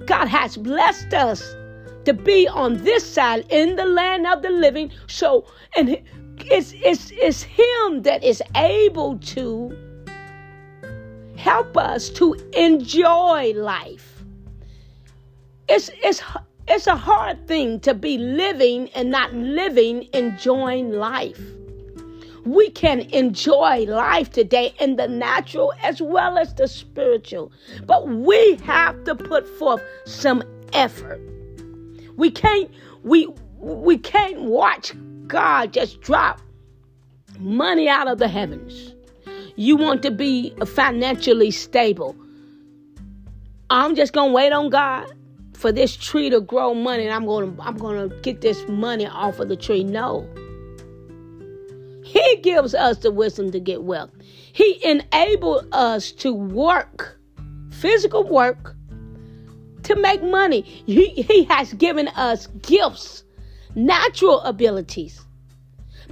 God 0.04 0.28
has 0.28 0.58
blessed 0.58 1.14
us 1.14 1.56
to 2.04 2.12
be 2.12 2.46
on 2.46 2.84
this 2.84 3.02
side 3.02 3.46
in 3.48 3.76
the 3.76 3.86
land 3.86 4.26
of 4.26 4.42
the 4.42 4.50
living. 4.50 4.92
So, 5.06 5.46
and 5.74 6.02
it's, 6.36 6.74
it's, 6.76 7.10
it's 7.12 7.42
Him 7.42 8.02
that 8.02 8.22
is 8.22 8.42
able 8.56 9.16
to 9.18 9.74
help 11.38 11.78
us 11.78 12.10
to 12.10 12.34
enjoy 12.52 13.54
life. 13.56 14.22
It's, 15.66 15.90
it's, 16.02 16.22
it's 16.70 16.86
a 16.86 16.96
hard 16.96 17.48
thing 17.48 17.80
to 17.80 17.94
be 17.94 18.18
living 18.18 18.90
and 18.90 19.10
not 19.10 19.32
living, 19.32 20.06
enjoying 20.12 20.92
life. 20.92 21.40
We 22.44 22.70
can 22.70 23.00
enjoy 23.00 23.86
life 23.86 24.30
today 24.30 24.74
in 24.78 24.96
the 24.96 25.08
natural 25.08 25.72
as 25.82 26.02
well 26.02 26.36
as 26.38 26.54
the 26.54 26.68
spiritual, 26.68 27.52
but 27.86 28.08
we 28.08 28.56
have 28.64 29.02
to 29.04 29.14
put 29.14 29.48
forth 29.58 29.82
some 30.04 30.42
effort. 30.74 31.20
We 32.16 32.30
can't 32.30 32.70
we 33.02 33.28
we 33.56 33.96
can't 33.96 34.42
watch 34.42 34.92
God 35.26 35.72
just 35.72 36.00
drop 36.00 36.40
money 37.38 37.88
out 37.88 38.08
of 38.08 38.18
the 38.18 38.28
heavens. 38.28 38.94
You 39.56 39.76
want 39.76 40.02
to 40.02 40.10
be 40.10 40.54
financially 40.66 41.50
stable. 41.50 42.14
I'm 43.70 43.96
just 43.96 44.12
going 44.12 44.30
to 44.30 44.34
wait 44.34 44.52
on 44.52 44.70
God 44.70 45.12
for 45.58 45.72
this 45.72 45.96
tree 45.96 46.30
to 46.30 46.40
grow 46.40 46.72
money 46.72 47.04
and 47.04 47.12
I'm 47.12 47.26
going 47.26 47.56
to 47.56 47.62
I'm 47.62 47.76
going 47.76 48.08
to 48.08 48.16
get 48.20 48.40
this 48.40 48.66
money 48.68 49.06
off 49.06 49.40
of 49.40 49.48
the 49.48 49.56
tree. 49.56 49.82
No. 49.82 50.28
He 52.04 52.36
gives 52.42 52.74
us 52.74 52.98
the 52.98 53.10
wisdom 53.10 53.50
to 53.50 53.60
get 53.60 53.82
wealth. 53.82 54.10
He 54.52 54.80
enabled 54.84 55.66
us 55.72 56.12
to 56.12 56.32
work, 56.32 57.18
physical 57.70 58.22
work, 58.22 58.76
to 59.82 59.96
make 59.96 60.22
money. 60.22 60.62
He, 60.62 61.08
he 61.08 61.44
has 61.44 61.74
given 61.74 62.08
us 62.08 62.46
gifts, 62.62 63.24
natural 63.74 64.40
abilities. 64.42 65.26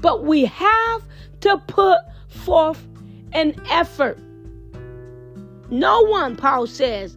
But 0.01 0.25
we 0.25 0.45
have 0.45 1.03
to 1.43 1.57
put 1.69 2.01
forth 2.29 2.85
an 3.33 3.55
effort. 3.71 4.19
No 5.71 6.03
one, 6.03 6.37
Paul 6.37 6.67
says, 6.67 7.17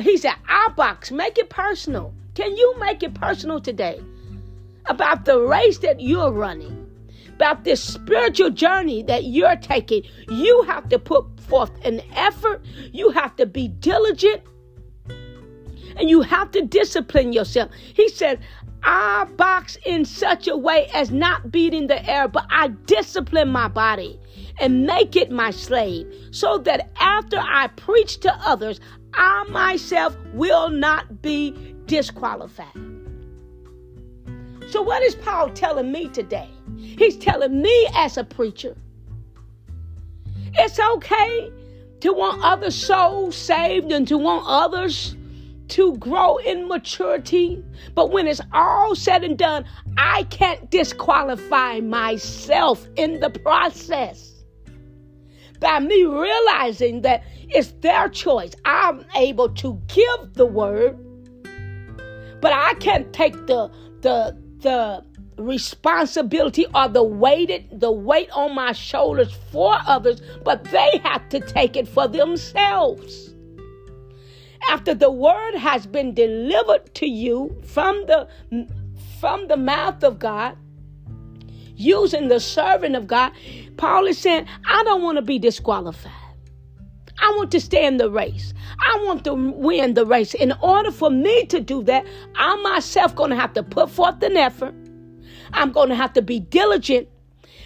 he 0.00 0.16
said, 0.16 0.34
Our 0.48 0.70
box, 0.70 1.10
make 1.10 1.38
it 1.38 1.50
personal. 1.50 2.14
Can 2.34 2.56
you 2.56 2.74
make 2.78 3.02
it 3.02 3.14
personal 3.14 3.60
today? 3.60 4.00
About 4.86 5.24
the 5.24 5.40
race 5.40 5.78
that 5.78 6.00
you're 6.00 6.30
running, 6.30 6.88
about 7.34 7.64
this 7.64 7.82
spiritual 7.82 8.50
journey 8.50 9.02
that 9.04 9.24
you're 9.24 9.56
taking. 9.56 10.02
You 10.28 10.62
have 10.62 10.88
to 10.90 10.98
put 10.98 11.40
forth 11.40 11.72
an 11.84 12.00
effort, 12.14 12.64
you 12.92 13.10
have 13.10 13.34
to 13.36 13.46
be 13.46 13.68
diligent, 13.68 14.42
and 15.96 16.10
you 16.10 16.20
have 16.22 16.50
to 16.52 16.62
discipline 16.62 17.32
yourself. 17.32 17.70
He 17.74 18.08
said, 18.08 18.40
I 18.82 19.24
box 19.36 19.76
in 19.84 20.04
such 20.04 20.46
a 20.46 20.56
way 20.56 20.88
as 20.94 21.10
not 21.10 21.50
beating 21.50 21.88
the 21.88 22.08
air, 22.08 22.28
but 22.28 22.46
I 22.50 22.68
discipline 22.68 23.48
my 23.48 23.66
body 23.66 24.20
and 24.60 24.86
make 24.86 25.16
it 25.16 25.30
my 25.30 25.50
slave, 25.50 26.06
so 26.30 26.58
that 26.58 26.90
after 27.00 27.38
I 27.38 27.66
preach 27.68 28.20
to 28.20 28.32
others, 28.34 28.80
I 29.16 29.44
myself 29.48 30.16
will 30.32 30.68
not 30.68 31.22
be 31.22 31.74
disqualified. 31.86 32.66
So, 34.68 34.82
what 34.82 35.02
is 35.02 35.14
Paul 35.14 35.50
telling 35.50 35.92
me 35.92 36.08
today? 36.08 36.50
He's 36.76 37.16
telling 37.16 37.62
me 37.62 37.88
as 37.94 38.16
a 38.16 38.24
preacher 38.24 38.76
it's 40.58 40.80
okay 40.80 41.52
to 42.00 42.12
want 42.12 42.42
other 42.42 42.70
souls 42.70 43.36
saved 43.36 43.92
and 43.92 44.08
to 44.08 44.16
want 44.18 44.44
others 44.46 45.16
to 45.68 45.96
grow 45.98 46.38
in 46.38 46.68
maturity. 46.68 47.62
But 47.94 48.10
when 48.10 48.26
it's 48.26 48.40
all 48.52 48.94
said 48.94 49.24
and 49.24 49.36
done, 49.36 49.64
I 49.96 50.24
can't 50.24 50.70
disqualify 50.70 51.80
myself 51.80 52.86
in 52.96 53.20
the 53.20 53.30
process 53.30 54.35
by 55.60 55.80
me 55.80 56.04
realizing 56.04 57.02
that 57.02 57.24
it's 57.48 57.72
their 57.80 58.08
choice. 58.08 58.54
I'm 58.64 59.04
able 59.14 59.48
to 59.50 59.80
give 59.88 60.34
the 60.34 60.46
word, 60.46 60.98
but 62.40 62.52
I 62.52 62.74
can't 62.74 63.12
take 63.12 63.46
the 63.46 63.70
the 64.00 64.36
the 64.60 65.04
responsibility 65.38 66.66
or 66.74 66.88
the 66.88 67.02
weighted 67.02 67.80
the 67.80 67.92
weight 67.92 68.30
on 68.30 68.54
my 68.54 68.72
shoulders 68.72 69.36
for 69.52 69.76
others, 69.86 70.20
but 70.44 70.64
they 70.64 71.00
have 71.04 71.28
to 71.28 71.40
take 71.40 71.76
it 71.76 71.86
for 71.86 72.08
themselves. 72.08 73.34
After 74.70 74.94
the 74.94 75.10
word 75.10 75.54
has 75.54 75.86
been 75.86 76.14
delivered 76.14 76.94
to 76.94 77.06
you 77.06 77.56
from 77.64 78.06
the 78.06 78.28
from 79.20 79.48
the 79.48 79.56
mouth 79.56 80.02
of 80.02 80.18
God, 80.18 80.56
using 81.76 82.28
the 82.28 82.40
servant 82.40 82.96
of 82.96 83.06
God, 83.06 83.32
Paul 83.76 84.06
is 84.06 84.18
saying, 84.18 84.46
I 84.66 84.82
don't 84.84 85.02
want 85.02 85.16
to 85.16 85.22
be 85.22 85.38
disqualified. 85.38 86.12
I 87.18 87.34
want 87.36 87.50
to 87.52 87.60
stay 87.60 87.86
in 87.86 87.96
the 87.96 88.10
race. 88.10 88.52
I 88.80 89.02
want 89.04 89.24
to 89.24 89.34
win 89.34 89.94
the 89.94 90.04
race. 90.04 90.34
In 90.34 90.52
order 90.62 90.90
for 90.90 91.10
me 91.10 91.46
to 91.46 91.60
do 91.60 91.82
that, 91.84 92.04
I'm 92.34 92.62
myself 92.62 93.14
going 93.14 93.30
to 93.30 93.36
have 93.36 93.54
to 93.54 93.62
put 93.62 93.90
forth 93.90 94.22
an 94.22 94.36
effort. 94.36 94.74
I'm 95.52 95.72
going 95.72 95.88
to 95.88 95.94
have 95.94 96.12
to 96.14 96.22
be 96.22 96.40
diligent. 96.40 97.08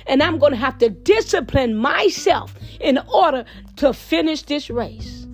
And 0.06 0.22
I'm 0.22 0.38
going 0.38 0.52
to 0.52 0.58
have 0.58 0.78
to 0.78 0.88
discipline 0.88 1.76
myself 1.76 2.54
in 2.80 2.98
order 3.12 3.44
to 3.76 3.92
finish 3.92 4.42
this 4.42 4.70
race, 4.70 5.26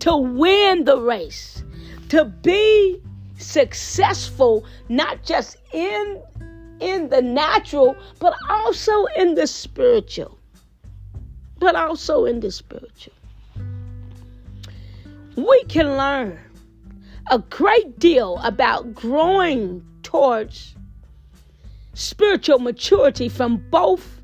to 0.00 0.16
win 0.16 0.84
the 0.84 1.00
race, 1.00 1.64
to 2.10 2.24
be 2.24 3.00
successful, 3.38 4.64
not 4.88 5.24
just 5.24 5.56
in 5.72 6.22
in 6.84 7.08
the 7.08 7.22
natural, 7.22 7.96
but 8.18 8.34
also 8.50 9.06
in 9.16 9.34
the 9.34 9.46
spiritual. 9.46 10.38
But 11.58 11.74
also 11.74 12.26
in 12.26 12.40
the 12.40 12.52
spiritual. 12.52 13.14
We 15.34 15.64
can 15.64 15.96
learn 15.96 16.38
a 17.30 17.38
great 17.38 17.98
deal 17.98 18.38
about 18.44 18.94
growing 18.94 19.82
towards 20.02 20.76
spiritual 21.94 22.58
maturity 22.58 23.30
from 23.30 23.64
both 23.70 24.20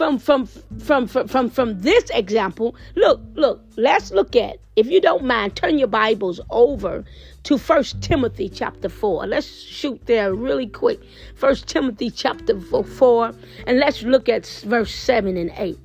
from 0.00 0.18
from 0.18 0.46
from 0.46 1.06
from 1.06 1.28
from, 1.28 1.50
from 1.50 1.78
this 1.82 2.08
example 2.14 2.74
look 2.96 3.20
look 3.34 3.62
let's 3.76 4.10
look 4.12 4.34
at 4.34 4.56
if 4.74 4.86
you 4.86 4.98
don't 4.98 5.24
mind 5.24 5.54
turn 5.54 5.78
your 5.78 5.88
bibles 5.88 6.40
over 6.48 7.04
to 7.42 7.58
First 7.58 8.00
Timothy 8.00 8.48
chapter 8.48 8.88
4 8.88 9.26
let's 9.26 9.46
shoot 9.46 10.00
there 10.06 10.32
really 10.32 10.68
quick. 10.68 11.02
First 11.34 11.66
Timothy 11.68 12.10
chapter 12.10 12.58
4 12.58 13.34
and 13.66 13.78
let's 13.78 14.02
look 14.02 14.30
at 14.30 14.46
verse 14.64 14.94
7 14.94 15.36
and 15.36 15.52
8 15.54 15.78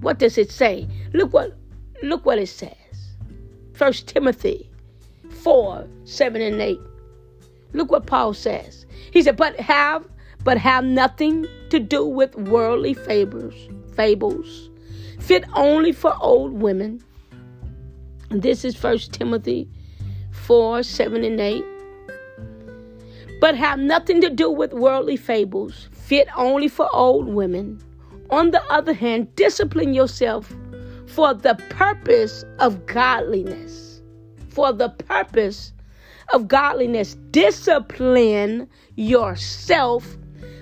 what 0.00 0.18
does 0.18 0.36
it 0.36 0.50
say? 0.50 0.88
Look 1.12 1.32
what 1.32 1.56
look 2.02 2.26
what 2.26 2.40
it 2.40 2.48
says. 2.48 2.74
First 3.74 4.08
Timothy 4.08 4.68
4 5.28 5.86
7 6.02 6.42
and 6.42 6.60
8 6.60 6.80
look 7.74 7.92
what 7.92 8.06
Paul 8.06 8.34
says. 8.34 8.86
He 9.12 9.22
said 9.22 9.36
but 9.36 9.54
have 9.60 10.04
but 10.42 10.58
have 10.58 10.84
nothing 10.84 11.46
to 11.68 11.78
do 11.78 12.04
with 12.04 12.34
worldly 12.36 12.94
fables, 12.94 13.54
fables, 13.94 14.70
fit 15.18 15.44
only 15.54 15.92
for 15.92 16.14
old 16.20 16.52
women. 16.54 17.02
This 18.30 18.64
is 18.64 18.74
First 18.74 19.12
Timothy 19.12 19.68
4 20.32 20.82
7 20.82 21.24
and 21.24 21.40
8. 21.40 21.64
But 23.40 23.56
have 23.56 23.78
nothing 23.78 24.20
to 24.20 24.30
do 24.30 24.50
with 24.50 24.72
worldly 24.72 25.16
fables, 25.16 25.88
fit 25.92 26.28
only 26.36 26.68
for 26.68 26.88
old 26.94 27.28
women. 27.28 27.80
On 28.30 28.50
the 28.50 28.62
other 28.70 28.92
hand, 28.92 29.34
discipline 29.34 29.94
yourself 29.94 30.54
for 31.06 31.34
the 31.34 31.54
purpose 31.70 32.44
of 32.58 32.86
godliness. 32.86 34.02
For 34.50 34.72
the 34.72 34.90
purpose 34.90 35.72
of 36.32 36.48
godliness, 36.48 37.16
discipline 37.30 38.68
yourself 38.96 40.16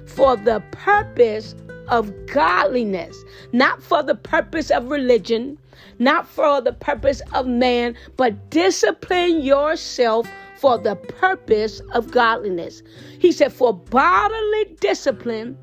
for 0.08 0.36
the 0.36 0.60
purpose 0.72 1.54
of 1.88 2.12
godliness, 2.26 3.24
not 3.52 3.82
for 3.82 4.02
the 4.02 4.14
purpose 4.14 4.70
of 4.70 4.90
religion, 4.90 5.58
not 5.98 6.26
for 6.26 6.60
the 6.60 6.72
purpose 6.72 7.20
of 7.34 7.46
man, 7.46 7.96
but 8.16 8.50
discipline 8.50 9.40
yourself 9.40 10.28
for 10.56 10.78
the 10.78 10.96
purpose 10.96 11.80
of 11.92 12.10
godliness. 12.10 12.82
He 13.18 13.32
said, 13.32 13.52
For 13.52 13.72
bodily 13.72 14.76
discipline 14.80 15.56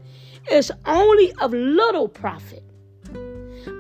is 0.51 0.71
only 0.85 1.33
of 1.41 1.53
little 1.53 2.07
profit, 2.07 2.63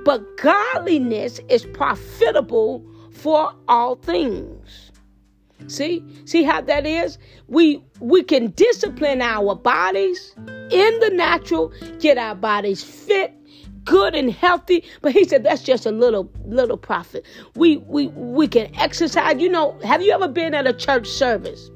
but 0.03 0.37
godliness 0.37 1.39
is 1.49 1.65
profitable 1.65 2.85
for 3.11 3.53
all 3.67 3.95
things. 3.95 4.84
See? 5.67 6.03
See 6.25 6.43
how 6.43 6.61
that 6.61 6.85
is? 6.85 7.17
We 7.47 7.83
we 7.99 8.23
can 8.23 8.51
discipline 8.51 9.21
our 9.21 9.55
bodies 9.55 10.33
in 10.71 10.99
the 10.99 11.11
natural, 11.13 11.73
get 11.99 12.17
our 12.17 12.35
bodies 12.35 12.83
fit, 12.83 13.33
good 13.83 14.15
and 14.15 14.31
healthy. 14.31 14.83
But 15.01 15.13
he 15.13 15.23
said 15.23 15.43
that's 15.43 15.63
just 15.63 15.85
a 15.85 15.91
little 15.91 16.29
little 16.45 16.77
profit. 16.77 17.25
We 17.55 17.77
we 17.77 18.07
we 18.07 18.47
can 18.47 18.75
exercise. 18.75 19.41
You 19.41 19.49
know, 19.49 19.77
have 19.83 20.01
you 20.01 20.11
ever 20.11 20.27
been 20.27 20.53
at 20.53 20.67
a 20.67 20.73
church 20.73 21.07
service? 21.07 21.71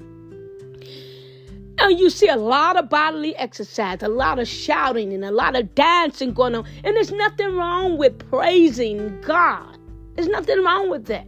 And 1.82 1.98
you 1.98 2.10
see 2.10 2.28
a 2.28 2.36
lot 2.36 2.76
of 2.76 2.90
bodily 2.90 3.36
exercise, 3.38 4.04
a 4.04 4.10
lot 4.10 4.38
of 4.38 4.50
shouting, 4.50 5.14
and 5.14 5.24
a 5.24 5.32
lot 5.32 5.56
of 5.56 5.74
dancing 5.76 6.34
going 6.34 6.54
on. 6.54 6.66
And 6.84 6.96
there's 6.96 7.12
nothing 7.12 7.56
wrong 7.56 7.98
with 7.98 8.20
praising 8.30 9.22
God. 9.22 9.78
There's 10.16 10.28
nothing 10.28 10.62
wrong 10.62 10.90
with 10.90 11.06
that. 11.06 11.26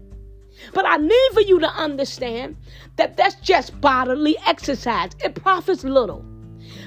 But 0.73 0.85
I 0.85 0.97
need 0.97 1.29
for 1.33 1.41
you 1.41 1.59
to 1.59 1.69
understand 1.69 2.57
that 2.95 3.17
that's 3.17 3.35
just 3.35 3.79
bodily 3.81 4.37
exercise. 4.45 5.11
It 5.23 5.35
profits 5.35 5.83
little. 5.83 6.25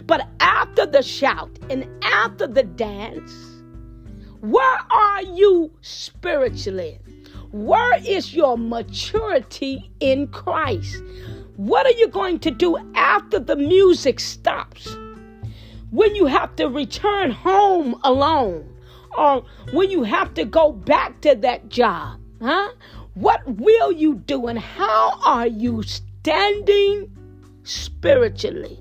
But 0.06 0.26
after 0.40 0.86
the 0.86 1.02
shout 1.02 1.58
and 1.70 1.88
after 2.02 2.46
the 2.46 2.62
dance, 2.62 3.32
where 4.40 4.78
are 4.90 5.22
you 5.22 5.72
spiritually? 5.80 6.98
Where 7.52 7.98
is 8.04 8.34
your 8.34 8.58
maturity 8.58 9.90
in 10.00 10.28
Christ? 10.28 11.02
What 11.56 11.86
are 11.86 11.96
you 11.98 12.08
going 12.08 12.40
to 12.40 12.50
do 12.50 12.76
after 12.94 13.38
the 13.38 13.56
music 13.56 14.18
stops? 14.20 14.96
When 15.90 16.14
you 16.16 16.26
have 16.26 16.56
to 16.56 16.68
return 16.68 17.30
home 17.30 18.00
alone, 18.02 18.68
or 19.16 19.44
when 19.72 19.90
you 19.90 20.02
have 20.02 20.34
to 20.34 20.44
go 20.44 20.72
back 20.72 21.20
to 21.20 21.36
that 21.36 21.68
job, 21.68 22.18
huh? 22.42 22.72
What 23.14 23.46
will 23.46 23.92
you 23.92 24.16
do 24.16 24.48
and 24.48 24.58
how 24.58 25.20
are 25.24 25.46
you 25.46 25.82
standing 25.84 27.10
spiritually? 27.62 28.80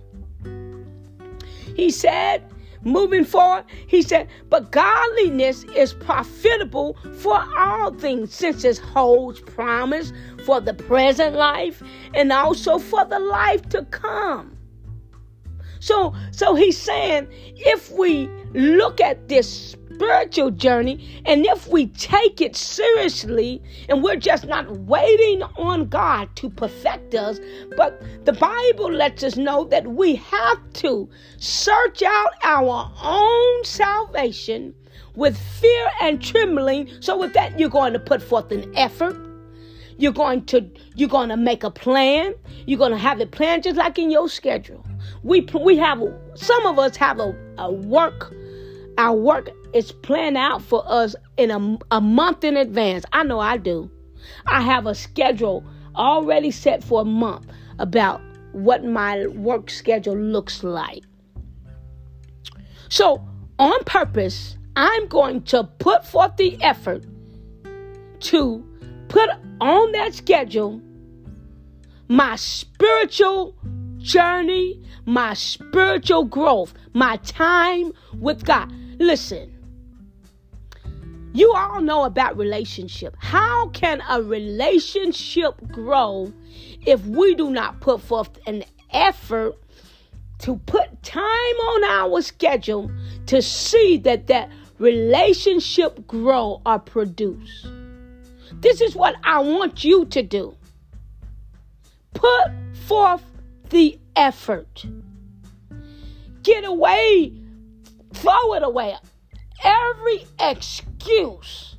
He 1.76 1.92
said, 1.92 2.44
moving 2.84 3.26
forward, 3.26 3.66
he 3.88 4.02
said, 4.02 4.28
but 4.50 4.72
godliness 4.72 5.64
is 5.76 5.94
profitable 5.94 6.98
for 7.20 7.44
all 7.58 7.94
things, 7.94 8.34
since 8.34 8.64
it 8.64 8.80
holds 8.80 9.40
promise 9.40 10.12
for 10.46 10.60
the 10.60 10.74
present 10.74 11.36
life 11.36 11.82
and 12.16 12.32
also 12.32 12.80
for 12.80 13.06
the 13.06 13.20
life 13.20 13.68
to 13.70 13.84
come. 13.86 14.58
So, 15.80 16.16
so 16.32 16.56
he's 16.56 16.78
saying 16.78 17.28
if 17.32 17.92
we 17.92 18.28
look 18.54 19.00
at 19.02 19.28
this 19.28 19.76
spiritual 19.94 20.52
journey, 20.52 21.22
and 21.26 21.46
if 21.46 21.68
we 21.68 21.88
take 21.88 22.42
it 22.42 22.56
seriously 22.56 23.62
and 23.90 24.04
we're 24.04 24.16
just 24.16 24.46
not 24.46 24.70
waiting 24.80 25.44
on 25.58 25.88
God 25.88 26.36
to 26.38 26.50
perfect 26.50 27.16
us, 27.16 27.40
but 27.78 28.02
the 28.26 28.34
Bible 28.34 28.92
lets 28.92 29.24
us 29.24 29.38
know 29.38 29.66
that 29.66 29.88
we 29.88 30.16
have 30.16 30.74
to 30.74 31.10
search 31.38 32.02
out 32.04 32.32
our 32.44 32.92
own 33.02 33.66
salvation 33.66 34.74
with 35.16 35.38
fear 35.38 35.88
and 36.02 36.22
trembling. 36.22 36.90
So, 37.00 37.18
with 37.18 37.34
that, 37.34 37.60
you're 37.60 37.70
going 37.70 37.94
to 37.94 38.00
put 38.00 38.22
forth 38.22 38.52
an 38.52 38.72
effort. 38.76 39.16
You're 39.98 40.12
going 40.12 40.46
to 40.46 40.68
you're 40.96 41.10
going 41.10 41.30
to 41.30 41.38
make 41.38 41.64
a 41.64 41.72
plan. 41.72 42.34
You're 42.66 42.80
going 42.80 42.92
to 42.92 42.98
have 42.98 43.22
it 43.22 43.32
planned 43.32 43.64
just 43.64 43.78
like 43.78 44.00
in 44.00 44.10
your 44.10 44.28
schedule. 44.28 44.84
We 45.22 45.42
we 45.62 45.78
have 45.78 46.02
some 46.34 46.66
of 46.66 46.80
us 46.80 46.96
have 46.96 47.20
a, 47.20 47.36
a 47.60 47.72
work 47.72 48.34
our 48.98 49.16
work 49.16 49.50
is 49.74 49.92
planned 49.92 50.38
out 50.38 50.62
for 50.62 50.84
us 50.86 51.16
in 51.38 51.52
a, 51.52 51.78
a 51.92 52.02
month 52.02 52.44
in 52.44 52.58
advance. 52.58 53.06
I 53.12 53.24
know 53.24 53.40
I 53.40 53.58
do. 53.58 53.90
I 54.46 54.62
have 54.62 54.86
a 54.86 54.96
schedule 54.96 55.64
already 55.96 56.52
set 56.52 56.84
for 56.84 57.02
a 57.02 57.06
month 57.06 57.48
about 57.80 58.22
what 58.52 58.84
my 58.84 59.28
work 59.28 59.70
schedule 59.70 60.16
looks 60.16 60.64
like. 60.64 61.04
So, 62.90 63.28
on 63.58 63.84
purpose, 63.86 64.58
I'm 64.76 65.08
going 65.08 65.44
to 65.44 65.64
put 65.64 66.06
forth 66.06 66.38
the 66.38 66.62
effort 66.62 67.04
to 68.22 68.64
put 69.08 69.30
on 69.60 69.92
that 69.94 70.14
schedule 70.14 70.82
my 72.08 72.36
spiritual 72.36 73.56
journey, 73.98 74.84
my 75.06 75.34
spiritual 75.34 76.26
growth, 76.26 76.74
my 76.94 77.18
time 77.18 77.92
with 78.20 78.46
God. 78.46 78.72
Listen, 79.00 79.52
you 81.34 81.52
all 81.54 81.82
know 81.82 82.04
about 82.04 82.38
relationship. 82.38 83.16
How 83.20 83.68
can 83.70 84.02
a 84.08 84.22
relationship 84.22 85.56
grow 85.72 86.32
if 86.86 87.04
we 87.06 87.34
do 87.34 87.50
not 87.50 87.82
put 87.82 88.02
forth 88.02 88.38
an 88.46 88.64
effort 88.92 89.56
to 90.40 90.58
put 90.68 91.02
time 91.02 91.26
on 91.26 91.84
our 91.86 92.22
schedule 92.22 92.92
to 93.26 93.42
see 93.42 93.98
that 93.98 94.28
that 94.28 94.52
relationship 94.78 96.06
grow 96.06 96.62
or 96.66 96.78
produce? 96.78 97.68
This 98.62 98.80
is 98.80 98.96
what 98.96 99.16
I 99.24 99.40
want 99.40 99.84
you 99.84 100.06
to 100.06 100.22
do. 100.22 100.56
Put 102.14 102.52
forth 102.86 103.24
the 103.70 104.00
effort. 104.16 104.86
Get 106.44 106.64
away, 106.64 107.34
throw 108.24 108.54
it 108.54 108.64
away 108.64 108.96
every 109.66 110.26
excuse 110.40 111.76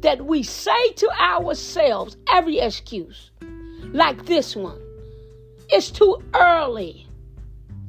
that 0.00 0.24
we 0.24 0.44
say 0.44 0.92
to 0.92 1.10
ourselves, 1.20 2.16
every 2.28 2.60
excuse, 2.60 3.32
like 3.92 4.26
this 4.26 4.54
one, 4.54 4.80
it's 5.70 5.90
too 5.90 6.22
early 6.34 7.08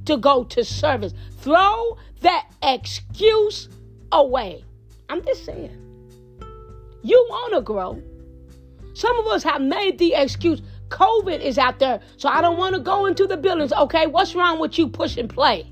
to 0.05 0.17
go 0.17 0.43
to 0.43 0.63
service. 0.63 1.13
Throw 1.37 1.99
that 2.21 2.49
excuse 2.63 3.69
away. 4.11 4.65
I'm 5.07 5.23
just 5.23 5.45
saying. 5.45 5.77
You 7.03 7.25
want 7.29 7.53
to 7.53 7.61
grow. 7.61 8.01
Some 8.95 9.19
of 9.19 9.27
us 9.27 9.43
have 9.43 9.61
made 9.61 9.99
the 9.99 10.15
excuse 10.15 10.63
COVID 10.89 11.39
is 11.41 11.59
out 11.59 11.77
there, 11.77 12.01
so 12.17 12.27
I 12.27 12.41
don't 12.41 12.57
want 12.57 12.73
to 12.73 12.81
go 12.81 13.05
into 13.05 13.27
the 13.27 13.37
buildings. 13.37 13.71
Okay, 13.71 14.07
what's 14.07 14.33
wrong 14.33 14.59
with 14.59 14.79
you 14.79 14.87
push 14.87 15.15
and 15.15 15.29
play? 15.29 15.71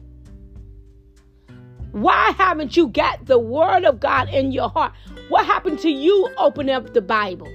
Why 1.98 2.32
haven't 2.38 2.78
you 2.78 2.90
got 2.90 3.26
the 3.26 3.40
word 3.40 3.84
of 3.84 4.00
God 4.00 4.30
in 4.30 4.52
your 4.52 4.70
heart? 4.70 4.94
What 5.30 5.48
happened 5.48 5.80
to 5.80 5.90
you 5.90 6.30
open 6.38 6.70
up 6.70 6.94
the 6.94 7.02
Bible? 7.02 7.52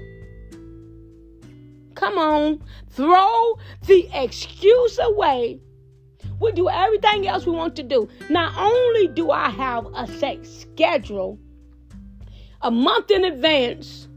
Come 1.94 2.18
on, 2.18 2.60
throw 2.90 3.56
the 3.86 4.08
excuse 4.12 4.98
away. 4.98 5.60
We 6.40 6.50
do 6.50 6.68
everything 6.68 7.28
else 7.28 7.46
we 7.46 7.52
want 7.52 7.76
to 7.76 7.84
do. 7.84 8.08
Not 8.30 8.52
only 8.58 9.06
do 9.06 9.30
I 9.30 9.48
have 9.48 9.86
a 9.94 10.08
set 10.08 10.44
schedule 10.44 11.38
a 12.62 12.70
month 12.72 13.12
in 13.12 13.24
advance 13.24 14.08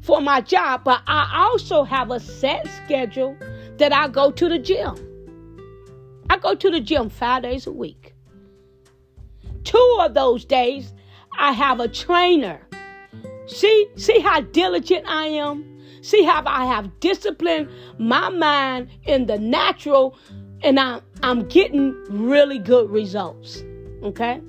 for 0.00 0.20
my 0.20 0.42
job, 0.42 0.84
but 0.84 1.02
I 1.08 1.44
also 1.44 1.82
have 1.82 2.12
a 2.12 2.20
set 2.20 2.68
schedule 2.68 3.36
that 3.78 3.92
I 3.92 4.06
go 4.06 4.30
to 4.30 4.48
the 4.48 4.60
gym. 4.60 4.94
I 6.30 6.38
go 6.38 6.54
to 6.54 6.70
the 6.70 6.80
gym 6.80 7.10
five 7.10 7.42
days 7.42 7.66
a 7.66 7.72
week. 7.72 8.15
Two 9.66 9.98
of 10.00 10.14
those 10.14 10.44
days, 10.44 10.94
I 11.36 11.50
have 11.50 11.80
a 11.80 11.88
trainer. 11.88 12.60
See, 13.48 13.88
see 13.96 14.20
how 14.20 14.40
diligent 14.40 15.06
I 15.08 15.26
am? 15.26 15.82
See 16.02 16.22
how 16.22 16.44
I 16.46 16.66
have 16.66 17.00
disciplined 17.00 17.68
my 17.98 18.28
mind 18.28 18.88
in 19.06 19.26
the 19.26 19.38
natural 19.38 20.16
and 20.62 20.78
I'm, 20.78 21.02
I'm 21.24 21.48
getting 21.48 21.94
really 22.08 22.60
good 22.60 22.88
results. 22.90 23.64
Okay? 24.04 24.40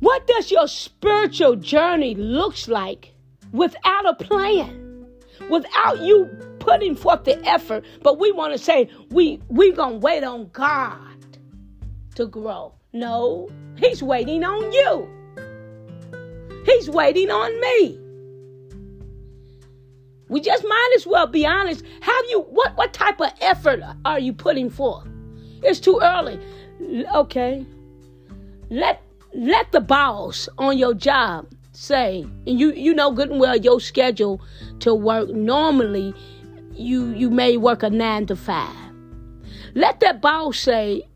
What 0.00 0.26
does 0.26 0.50
your 0.50 0.66
spiritual 0.66 1.54
journey 1.54 2.16
looks 2.16 2.66
like 2.66 3.14
without 3.52 4.04
a 4.04 4.14
plan? 4.14 5.06
Without 5.48 6.00
you 6.00 6.26
putting 6.58 6.96
forth 6.96 7.22
the 7.22 7.40
effort, 7.46 7.84
but 8.02 8.18
we 8.18 8.32
want 8.32 8.52
to 8.52 8.58
say 8.58 8.90
we 9.10 9.40
we 9.48 9.70
going 9.70 9.94
to 9.94 9.98
wait 9.98 10.24
on 10.24 10.48
God 10.52 10.98
to 12.16 12.26
grow. 12.26 12.74
No, 12.92 13.48
he's 13.76 14.02
waiting 14.02 14.44
on 14.44 14.72
you. 14.72 15.08
He's 16.66 16.90
waiting 16.90 17.30
on 17.30 17.60
me. 17.60 17.98
We 20.28 20.40
just 20.40 20.64
might 20.64 20.92
as 20.96 21.06
well 21.06 21.26
be 21.26 21.46
honest. 21.46 21.84
Have 22.00 22.24
you 22.30 22.40
what 22.42 22.76
what 22.76 22.92
type 22.92 23.20
of 23.20 23.32
effort 23.40 23.80
are 24.04 24.18
you 24.18 24.32
putting 24.32 24.70
forth? 24.70 25.06
It's 25.62 25.80
too 25.80 26.00
early. 26.02 26.38
Okay. 27.14 27.66
Let 28.70 29.02
let 29.34 29.72
the 29.72 29.80
boss 29.80 30.48
on 30.58 30.78
your 30.78 30.94
job 30.94 31.46
say, 31.72 32.26
and 32.46 32.60
you 32.60 32.72
you 32.72 32.94
know 32.94 33.10
good 33.10 33.30
and 33.30 33.40
well 33.40 33.56
your 33.56 33.80
schedule 33.80 34.40
to 34.80 34.94
work 34.94 35.28
normally 35.30 36.14
you 36.74 37.10
you 37.12 37.30
may 37.30 37.56
work 37.56 37.82
a 37.82 37.90
nine 37.90 38.26
to 38.26 38.36
five. 38.36 38.76
Let 39.74 40.00
that 40.00 40.20
boss 40.20 40.58
say, 40.58 41.08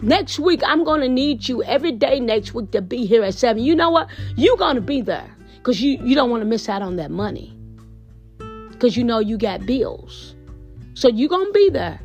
next 0.00 0.38
week 0.38 0.62
I'm 0.64 0.84
gonna 0.84 1.08
need 1.08 1.48
you 1.48 1.62
every 1.62 1.92
day 1.92 2.20
next 2.20 2.54
week 2.54 2.70
to 2.72 2.82
be 2.82 3.06
here 3.06 3.22
at 3.22 3.34
seven. 3.34 3.62
You 3.62 3.74
know 3.74 3.90
what? 3.90 4.08
You're 4.36 4.56
gonna 4.56 4.80
be 4.80 5.00
there 5.00 5.28
because 5.56 5.82
you, 5.82 5.98
you 6.02 6.14
don't 6.14 6.30
want 6.30 6.40
to 6.40 6.46
miss 6.46 6.68
out 6.68 6.82
on 6.82 6.96
that 6.96 7.10
money. 7.10 7.54
Because 8.70 8.96
you 8.96 9.04
know 9.04 9.18
you 9.18 9.36
got 9.36 9.66
bills. 9.66 10.34
So 10.94 11.08
you're 11.08 11.28
gonna 11.28 11.50
be 11.52 11.70
there. 11.70 12.00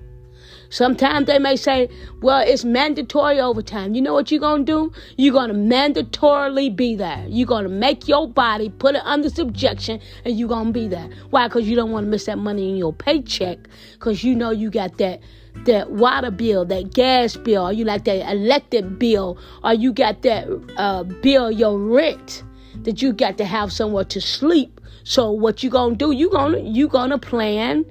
Sometimes 0.74 1.28
they 1.28 1.38
may 1.38 1.56
say, 1.56 1.88
well, 2.24 2.44
it's 2.44 2.66
mandatory 2.66 3.40
overtime. 3.40 3.94
You 3.94 4.02
know 4.02 4.16
what 4.16 4.32
you're 4.32 4.40
going 4.40 4.66
to 4.66 4.90
do? 4.90 4.92
You're 5.18 5.32
going 5.32 5.50
to 5.50 5.54
mandatorily 5.54 6.76
be 6.76 6.96
there. 6.96 7.24
You're 7.30 7.46
going 7.46 7.66
to 7.66 7.70
make 7.70 8.08
your 8.08 8.28
body 8.28 8.70
put 8.70 8.96
it 8.96 9.04
under 9.06 9.30
subjection 9.30 10.00
and 10.26 10.36
you're 10.36 10.50
going 10.50 10.66
to 10.66 10.74
be 10.74 10.88
there. 10.88 11.08
Why? 11.30 11.48
Because 11.48 11.70
you 11.70 11.76
don't 11.76 11.92
want 11.92 12.08
to 12.08 12.10
miss 12.10 12.26
that 12.26 12.40
money 12.40 12.72
in 12.72 12.76
your 12.76 12.92
paycheck 12.92 13.60
because 13.92 14.24
you 14.24 14.34
know 14.34 14.50
you 14.50 14.72
got 14.72 14.98
that 14.98 15.20
that 15.66 15.92
water 15.92 16.32
bill, 16.32 16.66
that 16.66 16.94
gas 16.94 17.38
bill, 17.38 17.68
or 17.68 17.74
you 17.74 17.86
like 17.86 18.06
that 18.06 18.30
electric 18.32 19.00
bill, 19.00 19.38
or 19.64 19.74
you 19.74 19.94
got 19.94 20.22
that 20.24 20.48
uh, 20.78 21.04
bill, 21.04 21.52
your 21.52 21.78
rent, 21.78 22.44
that 22.84 23.02
you 23.02 23.14
got 23.14 23.38
to 23.38 23.46
have 23.46 23.72
somewhere 23.72 24.04
to 24.06 24.20
sleep. 24.20 24.82
So 25.04 25.32
what 25.32 25.64
you 25.64 25.70
gonna 25.70 25.96
do? 25.96 26.12
You 26.12 26.30
gonna 26.30 26.60
you 26.60 26.88
gonna 26.88 27.18
plan 27.18 27.86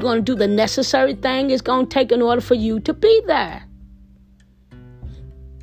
going 0.00 0.18
to 0.18 0.22
do 0.22 0.34
the 0.34 0.48
necessary 0.48 1.14
thing 1.14 1.50
it's 1.50 1.62
to 1.62 1.86
take 1.86 2.12
in 2.12 2.20
order 2.22 2.40
for 2.40 2.54
you 2.54 2.80
to 2.80 2.92
be 2.92 3.22
there. 3.26 3.64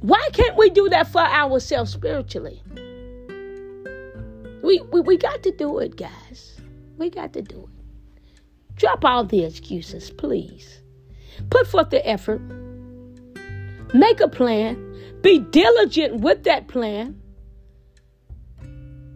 Why 0.02 0.30
can't 0.34 0.58
we 0.58 0.70
do 0.70 0.90
that 0.90 1.08
for 1.08 1.22
ourselves 1.22 1.92
spiritually? 1.92 2.62
We, 4.64 4.82
we, 4.92 5.02
we 5.02 5.18
got 5.18 5.44
to 5.44 5.52
do 5.52 5.80
it, 5.80 5.96
guys. 5.98 6.60
We 6.98 7.10
got 7.10 7.34
to 7.34 7.42
do 7.42 7.62
it. 7.62 8.76
Drop 8.76 9.06
all 9.06 9.24
the 9.24 9.44
excuses, 9.44 10.12
please. 10.12 10.82
Put 11.50 11.68
forth 11.68 11.90
the 11.90 12.08
effort. 12.08 12.42
Make 13.94 14.20
a 14.20 14.28
plan. 14.28 14.84
Be 15.22 15.40
diligent 15.40 16.22
with 16.22 16.44
that 16.44 16.68
plan. 16.68 17.20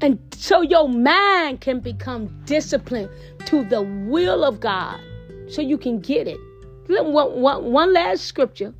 And 0.01 0.19
so 0.35 0.61
your 0.61 0.89
mind 0.89 1.61
can 1.61 1.79
become 1.79 2.27
disciplined 2.45 3.09
to 3.45 3.63
the 3.63 3.81
will 3.81 4.43
of 4.43 4.59
God 4.59 4.99
so 5.47 5.61
you 5.61 5.77
can 5.77 5.99
get 5.99 6.27
it. 6.27 6.39
One, 6.87 7.41
one, 7.41 7.71
one 7.71 7.93
last 7.93 8.25
scripture, 8.25 8.73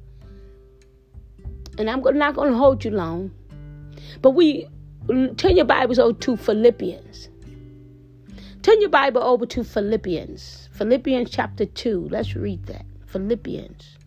and 1.77 1.89
I'm 1.89 2.01
not 2.01 2.35
going 2.35 2.51
to 2.51 2.57
hold 2.57 2.83
you 2.83 2.91
long, 2.91 3.31
but 4.21 4.31
we 4.31 4.67
turn 5.37 5.55
your 5.55 5.65
Bibles 5.65 5.99
over 5.99 6.17
to 6.19 6.35
Philippians. 6.35 7.29
Turn 8.63 8.81
your 8.81 8.89
Bible 8.89 9.23
over 9.23 9.45
to 9.45 9.63
Philippians. 9.63 10.69
Philippians 10.73 11.29
chapter 11.29 11.65
2. 11.65 12.09
Let's 12.11 12.35
read 12.35 12.65
that. 12.65 12.85
Philippians. 13.11 13.97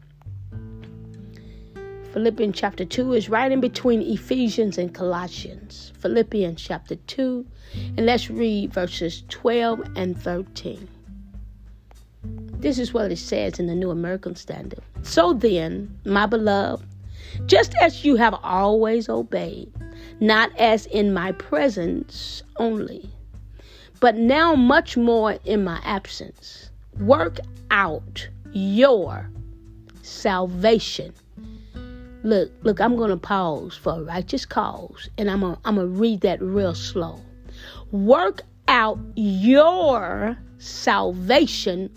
Philippians 2.15 2.57
chapter 2.57 2.87
2 2.87 3.13
is 3.13 3.29
right 3.29 3.53
in 3.53 3.61
between 3.61 4.01
Ephesians 4.01 4.79
and 4.79 4.95
Colossians. 4.95 5.93
Philippians 5.99 6.63
chapter 6.63 6.97
2, 6.97 7.45
and 7.99 8.07
let's 8.07 8.31
read 8.31 8.73
verses 8.73 9.25
12 9.29 9.83
and 9.97 10.19
13. 10.19 10.89
This 12.61 12.79
is 12.79 12.95
what 12.95 13.13
it 13.13 13.19
says 13.19 13.59
in 13.59 13.67
the 13.67 13.75
New 13.75 13.91
American 13.91 14.37
Standard. 14.37 14.81
So 15.03 15.35
then, 15.35 15.95
my 16.07 16.25
beloved, 16.25 16.87
just 17.45 17.75
as 17.83 18.07
you 18.07 18.17
have 18.17 18.35
always 18.43 19.11
obeyed, 19.11 19.71
not 20.19 20.51
as 20.57 20.87
in 20.87 21.13
my 21.13 21.33
presence 21.33 22.43
only, 22.57 23.11
but 24.01 24.17
now 24.17 24.55
much 24.55 24.97
more 24.97 25.33
in 25.45 25.63
my 25.63 25.79
absence, 25.85 26.71
work 26.99 27.37
out 27.71 28.29
your 28.55 29.29
salvation 30.03 31.13
Look, 32.25 32.51
look, 32.63 32.81
I'm 32.81 32.97
going 32.97 33.11
to 33.11 33.19
pause 33.19 33.77
for 33.77 33.99
a 33.99 34.03
righteous 34.03 34.47
cause 34.47 35.11
and 35.19 35.31
I'm 35.31 35.41
going 35.41 35.59
I'm 35.67 35.77
to 35.77 35.87
read 35.87 36.23
that 36.23 36.41
real 36.41 36.75
slow. 36.75 37.21
Work 37.93 38.41
out 38.67 38.99
your 39.15 40.39
salvation 40.57 41.91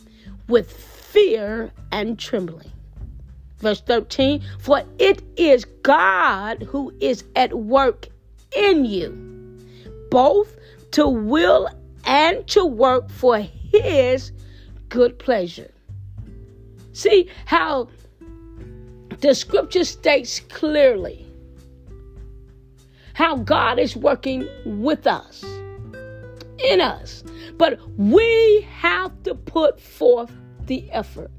with 0.50 0.70
fear 0.70 1.72
and 1.94 2.20
trembling. 2.20 2.70
Verse 3.60 3.80
13, 3.80 4.44
for 4.60 4.84
it 5.00 5.24
is 5.38 5.64
God 5.84 6.62
who 6.64 6.94
is 7.00 7.24
at 7.38 7.58
work 7.58 8.08
in 8.54 8.84
you, 8.84 9.12
both 10.12 10.58
to 10.92 11.08
will 11.08 11.70
and 12.04 12.46
to 12.50 12.66
work 12.66 13.10
for 13.10 13.40
his 13.40 14.34
good 14.90 15.18
pleasure. 15.20 15.72
See 16.98 17.30
how 17.46 17.90
the 19.20 19.36
scripture 19.36 19.84
states 19.84 20.40
clearly 20.40 21.28
how 23.14 23.38
God 23.38 23.78
is 23.78 23.96
working 23.96 24.48
with 24.66 25.06
us, 25.06 25.44
in 26.58 26.82
us. 26.82 27.24
But 27.56 27.80
we 28.00 28.68
have 28.72 29.12
to 29.26 29.36
put 29.36 29.80
forth 29.80 30.32
the 30.66 30.90
effort. 30.92 31.30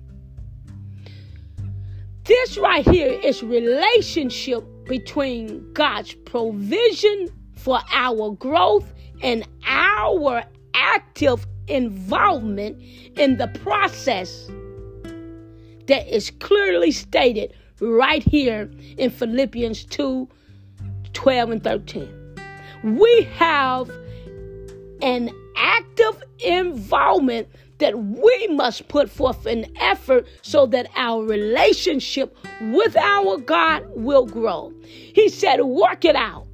This 2.22 2.56
right 2.56 2.86
here 2.86 3.18
is 3.24 3.42
relationship 3.42 4.62
between 4.86 5.72
God's 5.72 6.14
provision 6.14 7.30
for 7.56 7.80
our 7.92 8.30
growth 8.30 8.94
and 9.22 9.44
our 9.66 10.44
active 10.74 11.48
involvement 11.66 12.80
in 13.16 13.38
the 13.38 13.48
process 13.64 14.48
that 15.88 16.06
is 16.14 16.30
clearly 16.38 16.90
stated 16.90 17.52
right 17.80 18.22
here 18.22 18.70
in 18.96 19.10
Philippians 19.10 19.84
2 19.84 20.28
12 21.14 21.50
and 21.50 21.64
13. 21.64 22.36
We 22.84 23.22
have 23.34 23.90
an 25.02 25.30
active 25.56 26.22
involvement 26.38 27.48
that 27.78 27.98
we 27.98 28.48
must 28.48 28.88
put 28.88 29.10
forth 29.10 29.46
an 29.46 29.66
effort 29.80 30.26
so 30.42 30.66
that 30.66 30.88
our 30.96 31.24
relationship 31.24 32.36
with 32.60 32.96
our 32.96 33.38
God 33.38 33.84
will 33.94 34.26
grow. 34.26 34.72
He 34.84 35.28
said, 35.28 35.60
Work 35.62 36.04
it 36.04 36.16
out. 36.16 36.46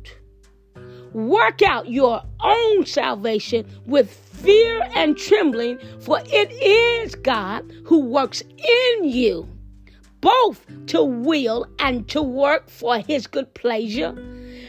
Work 1.13 1.63
out 1.63 1.89
your 1.89 2.23
own 2.41 2.87
salvation 2.87 3.67
with 3.87 4.24
fear 4.45 4.83
and 4.95 5.17
trembling, 5.17 5.79
for 6.01 6.21
it 6.27 6.53
is 6.53 7.15
God 7.15 7.65
who 7.85 8.01
works 8.01 8.43
in 8.43 9.05
you 9.05 9.49
both 10.25 10.65
to 10.87 11.05
will 11.05 11.67
and 11.79 12.09
to 12.09 12.23
work 12.23 12.71
for 12.71 12.99
his 12.99 13.27
good 13.27 13.53
pleasure. 13.53 14.17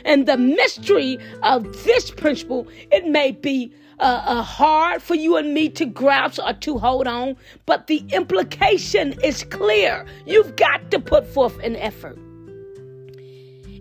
And 0.04 0.28
the 0.28 0.36
mystery 0.36 1.18
of 1.44 1.64
this 1.86 2.12
principle, 2.12 2.68
it 2.92 3.08
may 3.08 3.32
be 3.32 3.74
uh, 4.00 4.22
uh, 4.26 4.42
hard 4.42 5.02
for 5.02 5.16
you 5.16 5.38
and 5.38 5.54
me 5.54 5.70
to 5.70 5.86
grasp 5.86 6.42
or 6.46 6.52
to 6.52 6.78
hold 6.78 7.08
on, 7.08 7.38
but 7.66 7.88
the 7.88 8.04
implication 8.10 9.18
is 9.24 9.46
clear. 9.46 10.06
You've 10.26 10.58
got 10.58 10.92
to 10.92 11.00
put 11.00 11.26
forth 11.26 11.58
an 11.60 11.78
effort. 11.78 12.20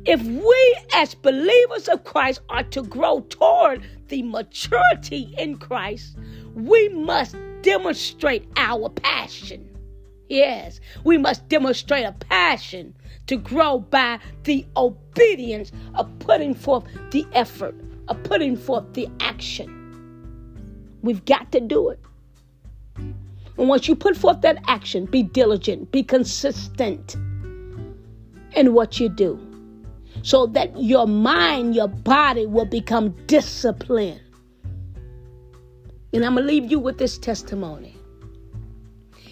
If 0.06 0.22
we, 0.22 0.76
as 0.94 1.16
believers 1.16 1.88
of 1.88 2.04
Christ, 2.04 2.40
are 2.50 2.62
to 2.62 2.82
grow 2.82 3.20
toward 3.30 3.82
the 4.14 4.22
maturity 4.22 5.34
in 5.36 5.56
Christ, 5.56 6.16
we 6.54 6.88
must 6.90 7.34
demonstrate 7.62 8.46
our 8.56 8.88
passion 8.88 9.74
Yes, 10.28 10.80
we 11.04 11.18
must 11.18 11.48
demonstrate 11.48 12.06
a 12.06 12.12
passion 12.12 12.94
to 13.26 13.36
grow 13.36 13.78
by 13.78 14.18
the 14.44 14.66
obedience 14.76 15.70
of 15.94 16.10
putting 16.18 16.54
forth 16.54 16.84
the 17.10 17.26
effort, 17.32 17.74
of 18.08 18.22
putting 18.24 18.56
forth 18.56 18.94
the 18.94 19.08
action. 19.20 19.68
We've 21.02 21.24
got 21.24 21.52
to 21.52 21.60
do 21.60 21.90
it. 21.90 22.00
And 22.96 23.68
once 23.68 23.86
you 23.86 23.94
put 23.94 24.16
forth 24.16 24.40
that 24.40 24.62
action, 24.66 25.04
be 25.04 25.22
diligent, 25.22 25.92
be 25.92 26.02
consistent 26.02 27.14
in 28.56 28.72
what 28.72 28.98
you 28.98 29.08
do 29.10 29.53
so 30.24 30.46
that 30.46 30.74
your 30.80 31.06
mind, 31.06 31.74
your 31.74 31.86
body 31.86 32.46
will 32.46 32.64
become 32.64 33.10
disciplined. 33.26 34.22
And 36.14 36.24
I'm 36.24 36.34
going 36.34 36.46
to 36.46 36.52
leave 36.52 36.70
you 36.70 36.78
with 36.78 36.96
this 36.96 37.18
testimony. 37.18 37.94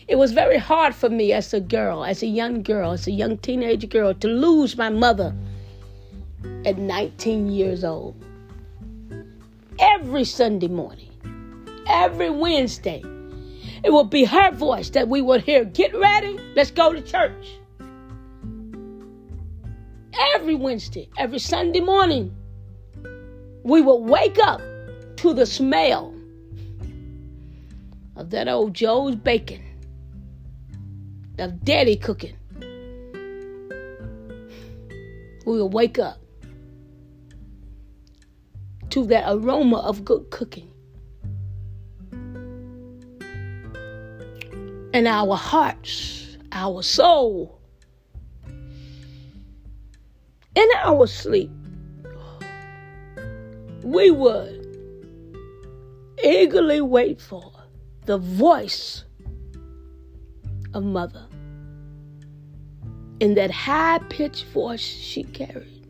It 0.07 0.17
was 0.17 0.33
very 0.33 0.59
hard 0.59 0.95
for 0.95 1.09
me 1.09 1.33
as 1.33 1.55
a 1.55 1.61
girl, 1.61 2.05
as 2.05 2.23
a 2.23 2.27
young 2.27 2.63
girl, 2.63 2.93
as 2.93 3.07
a 3.07 3.11
young 3.11 3.39
teenage 3.39 3.89
girl, 3.89 4.13
to 4.13 4.29
lose 4.29 4.77
my 4.77 4.91
mother 4.91 5.35
at 6.67 6.77
19 6.77 7.51
years 7.51 7.85
old. 7.85 8.15
Every 9.79 10.25
Sunday 10.25 10.69
morning, 10.69 11.11
every 11.89 12.29
Wednesday, 12.29 13.03
it 13.83 13.95
would 13.95 14.11
be 14.11 14.25
her 14.25 14.51
voice 14.51 14.91
that 14.91 15.09
we 15.09 15.23
would 15.23 15.41
hear 15.41 15.65
Get 15.65 15.95
ready, 15.95 16.39
let's 16.55 16.71
go 16.71 16.93
to 16.93 17.01
church. 17.01 17.62
Every 20.35 20.55
Wednesday, 20.55 21.09
every 21.17 21.39
Sunday 21.39 21.81
morning, 21.81 22.35
we 23.63 23.81
would 23.81 24.03
wake 24.03 24.39
up 24.39 24.61
to 25.17 25.33
the 25.33 25.47
smell 25.47 26.15
of 28.17 28.31
that 28.31 28.49
old 28.49 28.75
Joe's 28.75 29.17
bacon 29.17 29.63
of 31.39 31.65
daddy 31.65 31.97
cooking. 31.97 32.37
We 35.45 35.59
will 35.59 35.71
wake 35.71 35.99
up 35.99 36.19
to 38.91 39.07
that 39.07 39.25
aroma 39.27 39.79
of 39.79 40.05
good 40.05 40.31
cooking. 40.31 40.71
And 44.95 45.09
our 45.09 45.37
hearts, 45.37 46.37
our 46.53 46.83
soul, 46.83 47.62
in 50.55 50.69
our 50.83 51.07
sleep, 51.07 51.51
we 53.83 54.11
would 54.11 54.59
eagerly 56.23 56.81
wait 56.81 57.21
for 57.21 57.53
the 58.07 58.19
voice 58.19 59.05
of 60.75 60.85
mother 60.85 61.27
in 63.21 63.35
that 63.35 63.51
high 63.51 63.99
pitched 64.09 64.47
voice 64.47 64.81
she 64.81 65.23
carried. 65.25 65.87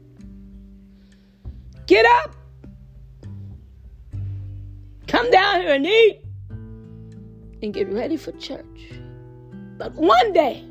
Get 1.87 2.07
up! 2.23 2.37
Come 5.07 5.31
down 5.31 5.61
here 5.61 5.75
and 5.75 5.87
eat 5.87 6.21
and 7.63 7.73
get 7.73 7.89
ready 7.89 8.17
for 8.17 8.33
church. 8.33 8.93
But 9.79 9.95
one 9.95 10.33
day, 10.33 10.65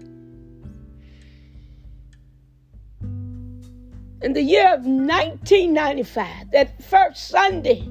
in 4.21 4.33
the 4.33 4.41
year 4.41 4.73
of 4.73 4.85
1995, 4.85 6.51
that 6.51 6.83
first 6.83 7.27
Sunday, 7.27 7.87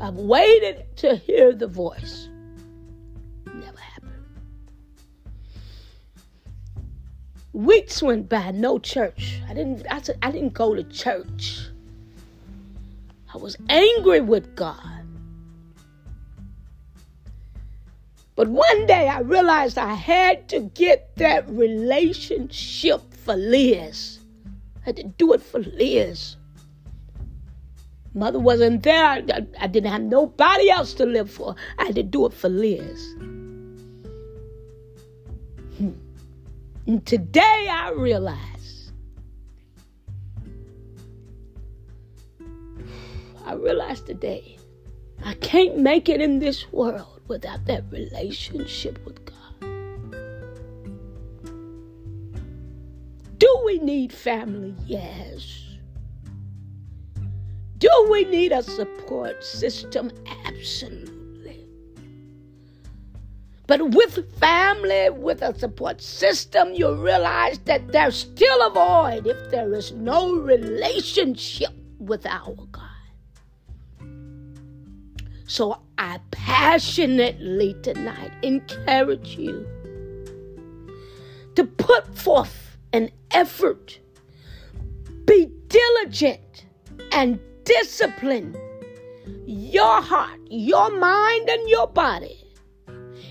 I've 0.00 0.14
waited 0.14 0.84
to 0.96 1.16
hear 1.16 1.54
the 1.54 1.66
voice. 1.66 2.28
Never 3.46 3.78
happened. 3.78 4.12
Weeks 7.54 8.02
went 8.02 8.28
by, 8.28 8.50
no 8.50 8.78
church. 8.78 9.40
I 9.48 9.54
didn't 9.54 9.86
I, 9.90 10.02
I 10.22 10.30
didn't 10.30 10.52
go 10.52 10.74
to 10.74 10.84
church. 10.84 11.68
I 13.32 13.38
was 13.38 13.56
angry 13.70 14.20
with 14.20 14.54
God. 14.54 15.05
But 18.36 18.48
one 18.48 18.86
day 18.86 19.08
I 19.08 19.20
realized 19.20 19.78
I 19.78 19.94
had 19.94 20.46
to 20.50 20.60
get 20.60 21.16
that 21.16 21.48
relationship 21.48 23.00
for 23.14 23.34
Liz. 23.34 24.18
I 24.82 24.84
had 24.84 24.96
to 24.96 25.04
do 25.04 25.32
it 25.32 25.42
for 25.42 25.60
Liz. 25.60 26.36
Mother 28.12 28.38
wasn't 28.38 28.82
there. 28.82 29.04
I, 29.04 29.22
I, 29.60 29.66
didn't 29.66 29.90
have 29.90 30.02
nobody 30.02 30.70
else 30.70 30.94
to 30.94 31.06
live 31.06 31.30
for. 31.30 31.54
I 31.78 31.84
had 31.84 31.94
to 31.96 32.02
do 32.02 32.26
it 32.26 32.34
for 32.34 32.48
Liz. 32.48 33.14
Hmm. 35.78 35.92
And 36.86 37.06
today 37.06 37.68
I 37.70 37.90
realize. 37.92 38.92
I 43.46 43.54
realize 43.54 44.00
today 44.02 44.58
I 45.24 45.34
can't 45.34 45.78
make 45.78 46.08
it 46.08 46.20
in 46.20 46.38
this 46.38 46.70
world 46.72 47.15
without 47.28 47.64
that 47.66 47.84
relationship 47.90 49.04
with 49.04 49.24
God. 49.24 49.36
Do 53.38 53.62
we 53.64 53.78
need 53.78 54.12
family? 54.12 54.74
Yes. 54.86 55.62
Do 57.78 58.08
we 58.10 58.24
need 58.24 58.52
a 58.52 58.62
support 58.62 59.44
system? 59.44 60.10
Absolutely. 60.46 61.66
But 63.66 63.90
with 63.90 64.32
family, 64.38 65.10
with 65.10 65.42
a 65.42 65.58
support 65.58 66.00
system, 66.00 66.72
you 66.72 66.94
realize 66.94 67.58
that 67.60 67.88
there's 67.92 68.16
still 68.16 68.66
a 68.66 68.70
void 68.70 69.26
if 69.26 69.50
there 69.50 69.74
is 69.74 69.92
no 69.92 70.36
relationship 70.36 71.72
with 71.98 72.24
our 72.24 72.54
God. 72.72 72.82
So 75.46 75.80
I 75.98 76.20
passionately 76.30 77.74
tonight 77.82 78.32
encourage 78.42 79.36
you 79.36 79.66
to 81.54 81.64
put 81.64 82.16
forth 82.16 82.76
an 82.92 83.10
effort, 83.30 83.98
be 85.24 85.50
diligent, 85.68 86.66
and 87.12 87.40
discipline 87.64 88.56
your 89.46 90.00
heart, 90.02 90.38
your 90.50 90.90
mind, 90.98 91.48
and 91.48 91.68
your 91.68 91.86
body 91.86 92.44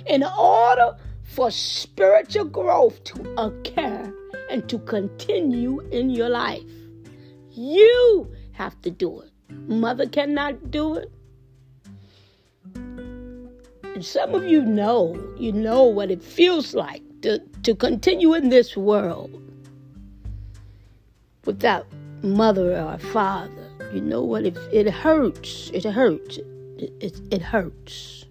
in 0.08 0.24
order 0.24 0.96
for 1.24 1.52
spiritual 1.52 2.46
growth 2.46 3.04
to 3.04 3.36
occur 3.38 4.14
and 4.50 4.68
to 4.70 4.80
continue 4.80 5.82
in 5.92 6.10
your 6.10 6.30
life. 6.30 6.64
You 7.52 8.32
have 8.54 8.82
to 8.82 8.92
do 8.92 9.22
it. 9.22 9.32
Mother 9.68 10.08
cannot 10.08 10.72
do 10.72 10.96
it. 10.96 11.12
Some 14.02 14.36
of 14.36 14.46
you 14.46 14.62
know, 14.62 15.18
you 15.38 15.52
know 15.52 15.84
what 15.84 16.12
it 16.12 16.22
feels 16.22 16.74
like 16.74 17.02
to, 17.22 17.40
to 17.64 17.76
continue 17.76 18.34
in 18.34 18.50
this 18.50 18.76
world 18.76 19.42
without 21.46 21.88
mother 22.22 22.78
or 22.78 22.98
father 22.98 23.66
you 23.96 24.02
know 24.02 24.22
what? 24.22 24.46
If 24.46 24.58
it 24.74 24.90
hurts, 24.90 25.72
it 25.74 25.86
hurts. 25.86 26.38
It, 26.78 26.92
it, 27.00 27.22
it 27.32 27.42
hurts. 27.42 28.26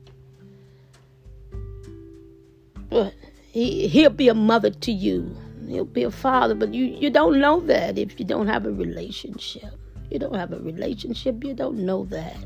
But 2.90 3.14
he, 3.50 3.88
he'll 3.88 4.10
be 4.10 4.28
a 4.28 4.34
mother 4.34 4.70
to 4.70 4.92
you. 4.92 5.34
He'll 5.66 5.86
be 5.86 6.02
a 6.02 6.10
father, 6.10 6.54
but 6.54 6.74
you, 6.74 6.84
you 6.84 7.08
don't 7.08 7.40
know 7.40 7.60
that 7.60 7.96
if 7.96 8.20
you 8.20 8.26
don't 8.26 8.46
have 8.46 8.66
a 8.66 8.70
relationship. 8.70 9.72
You 10.10 10.18
don't 10.18 10.34
have 10.34 10.52
a 10.52 10.58
relationship. 10.58 11.42
You 11.42 11.54
don't 11.54 11.78
know 11.78 12.04
that. 12.06 12.36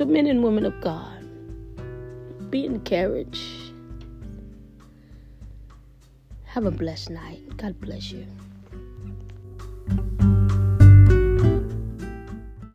So, 0.00 0.06
men 0.06 0.26
and 0.26 0.42
women 0.42 0.64
of 0.64 0.80
God, 0.80 1.28
be 2.50 2.64
encouraged. 2.64 3.74
Have 6.44 6.64
a 6.64 6.70
blessed 6.70 7.10
night. 7.10 7.54
God 7.58 7.78
bless 7.82 8.10
you. 8.10 8.26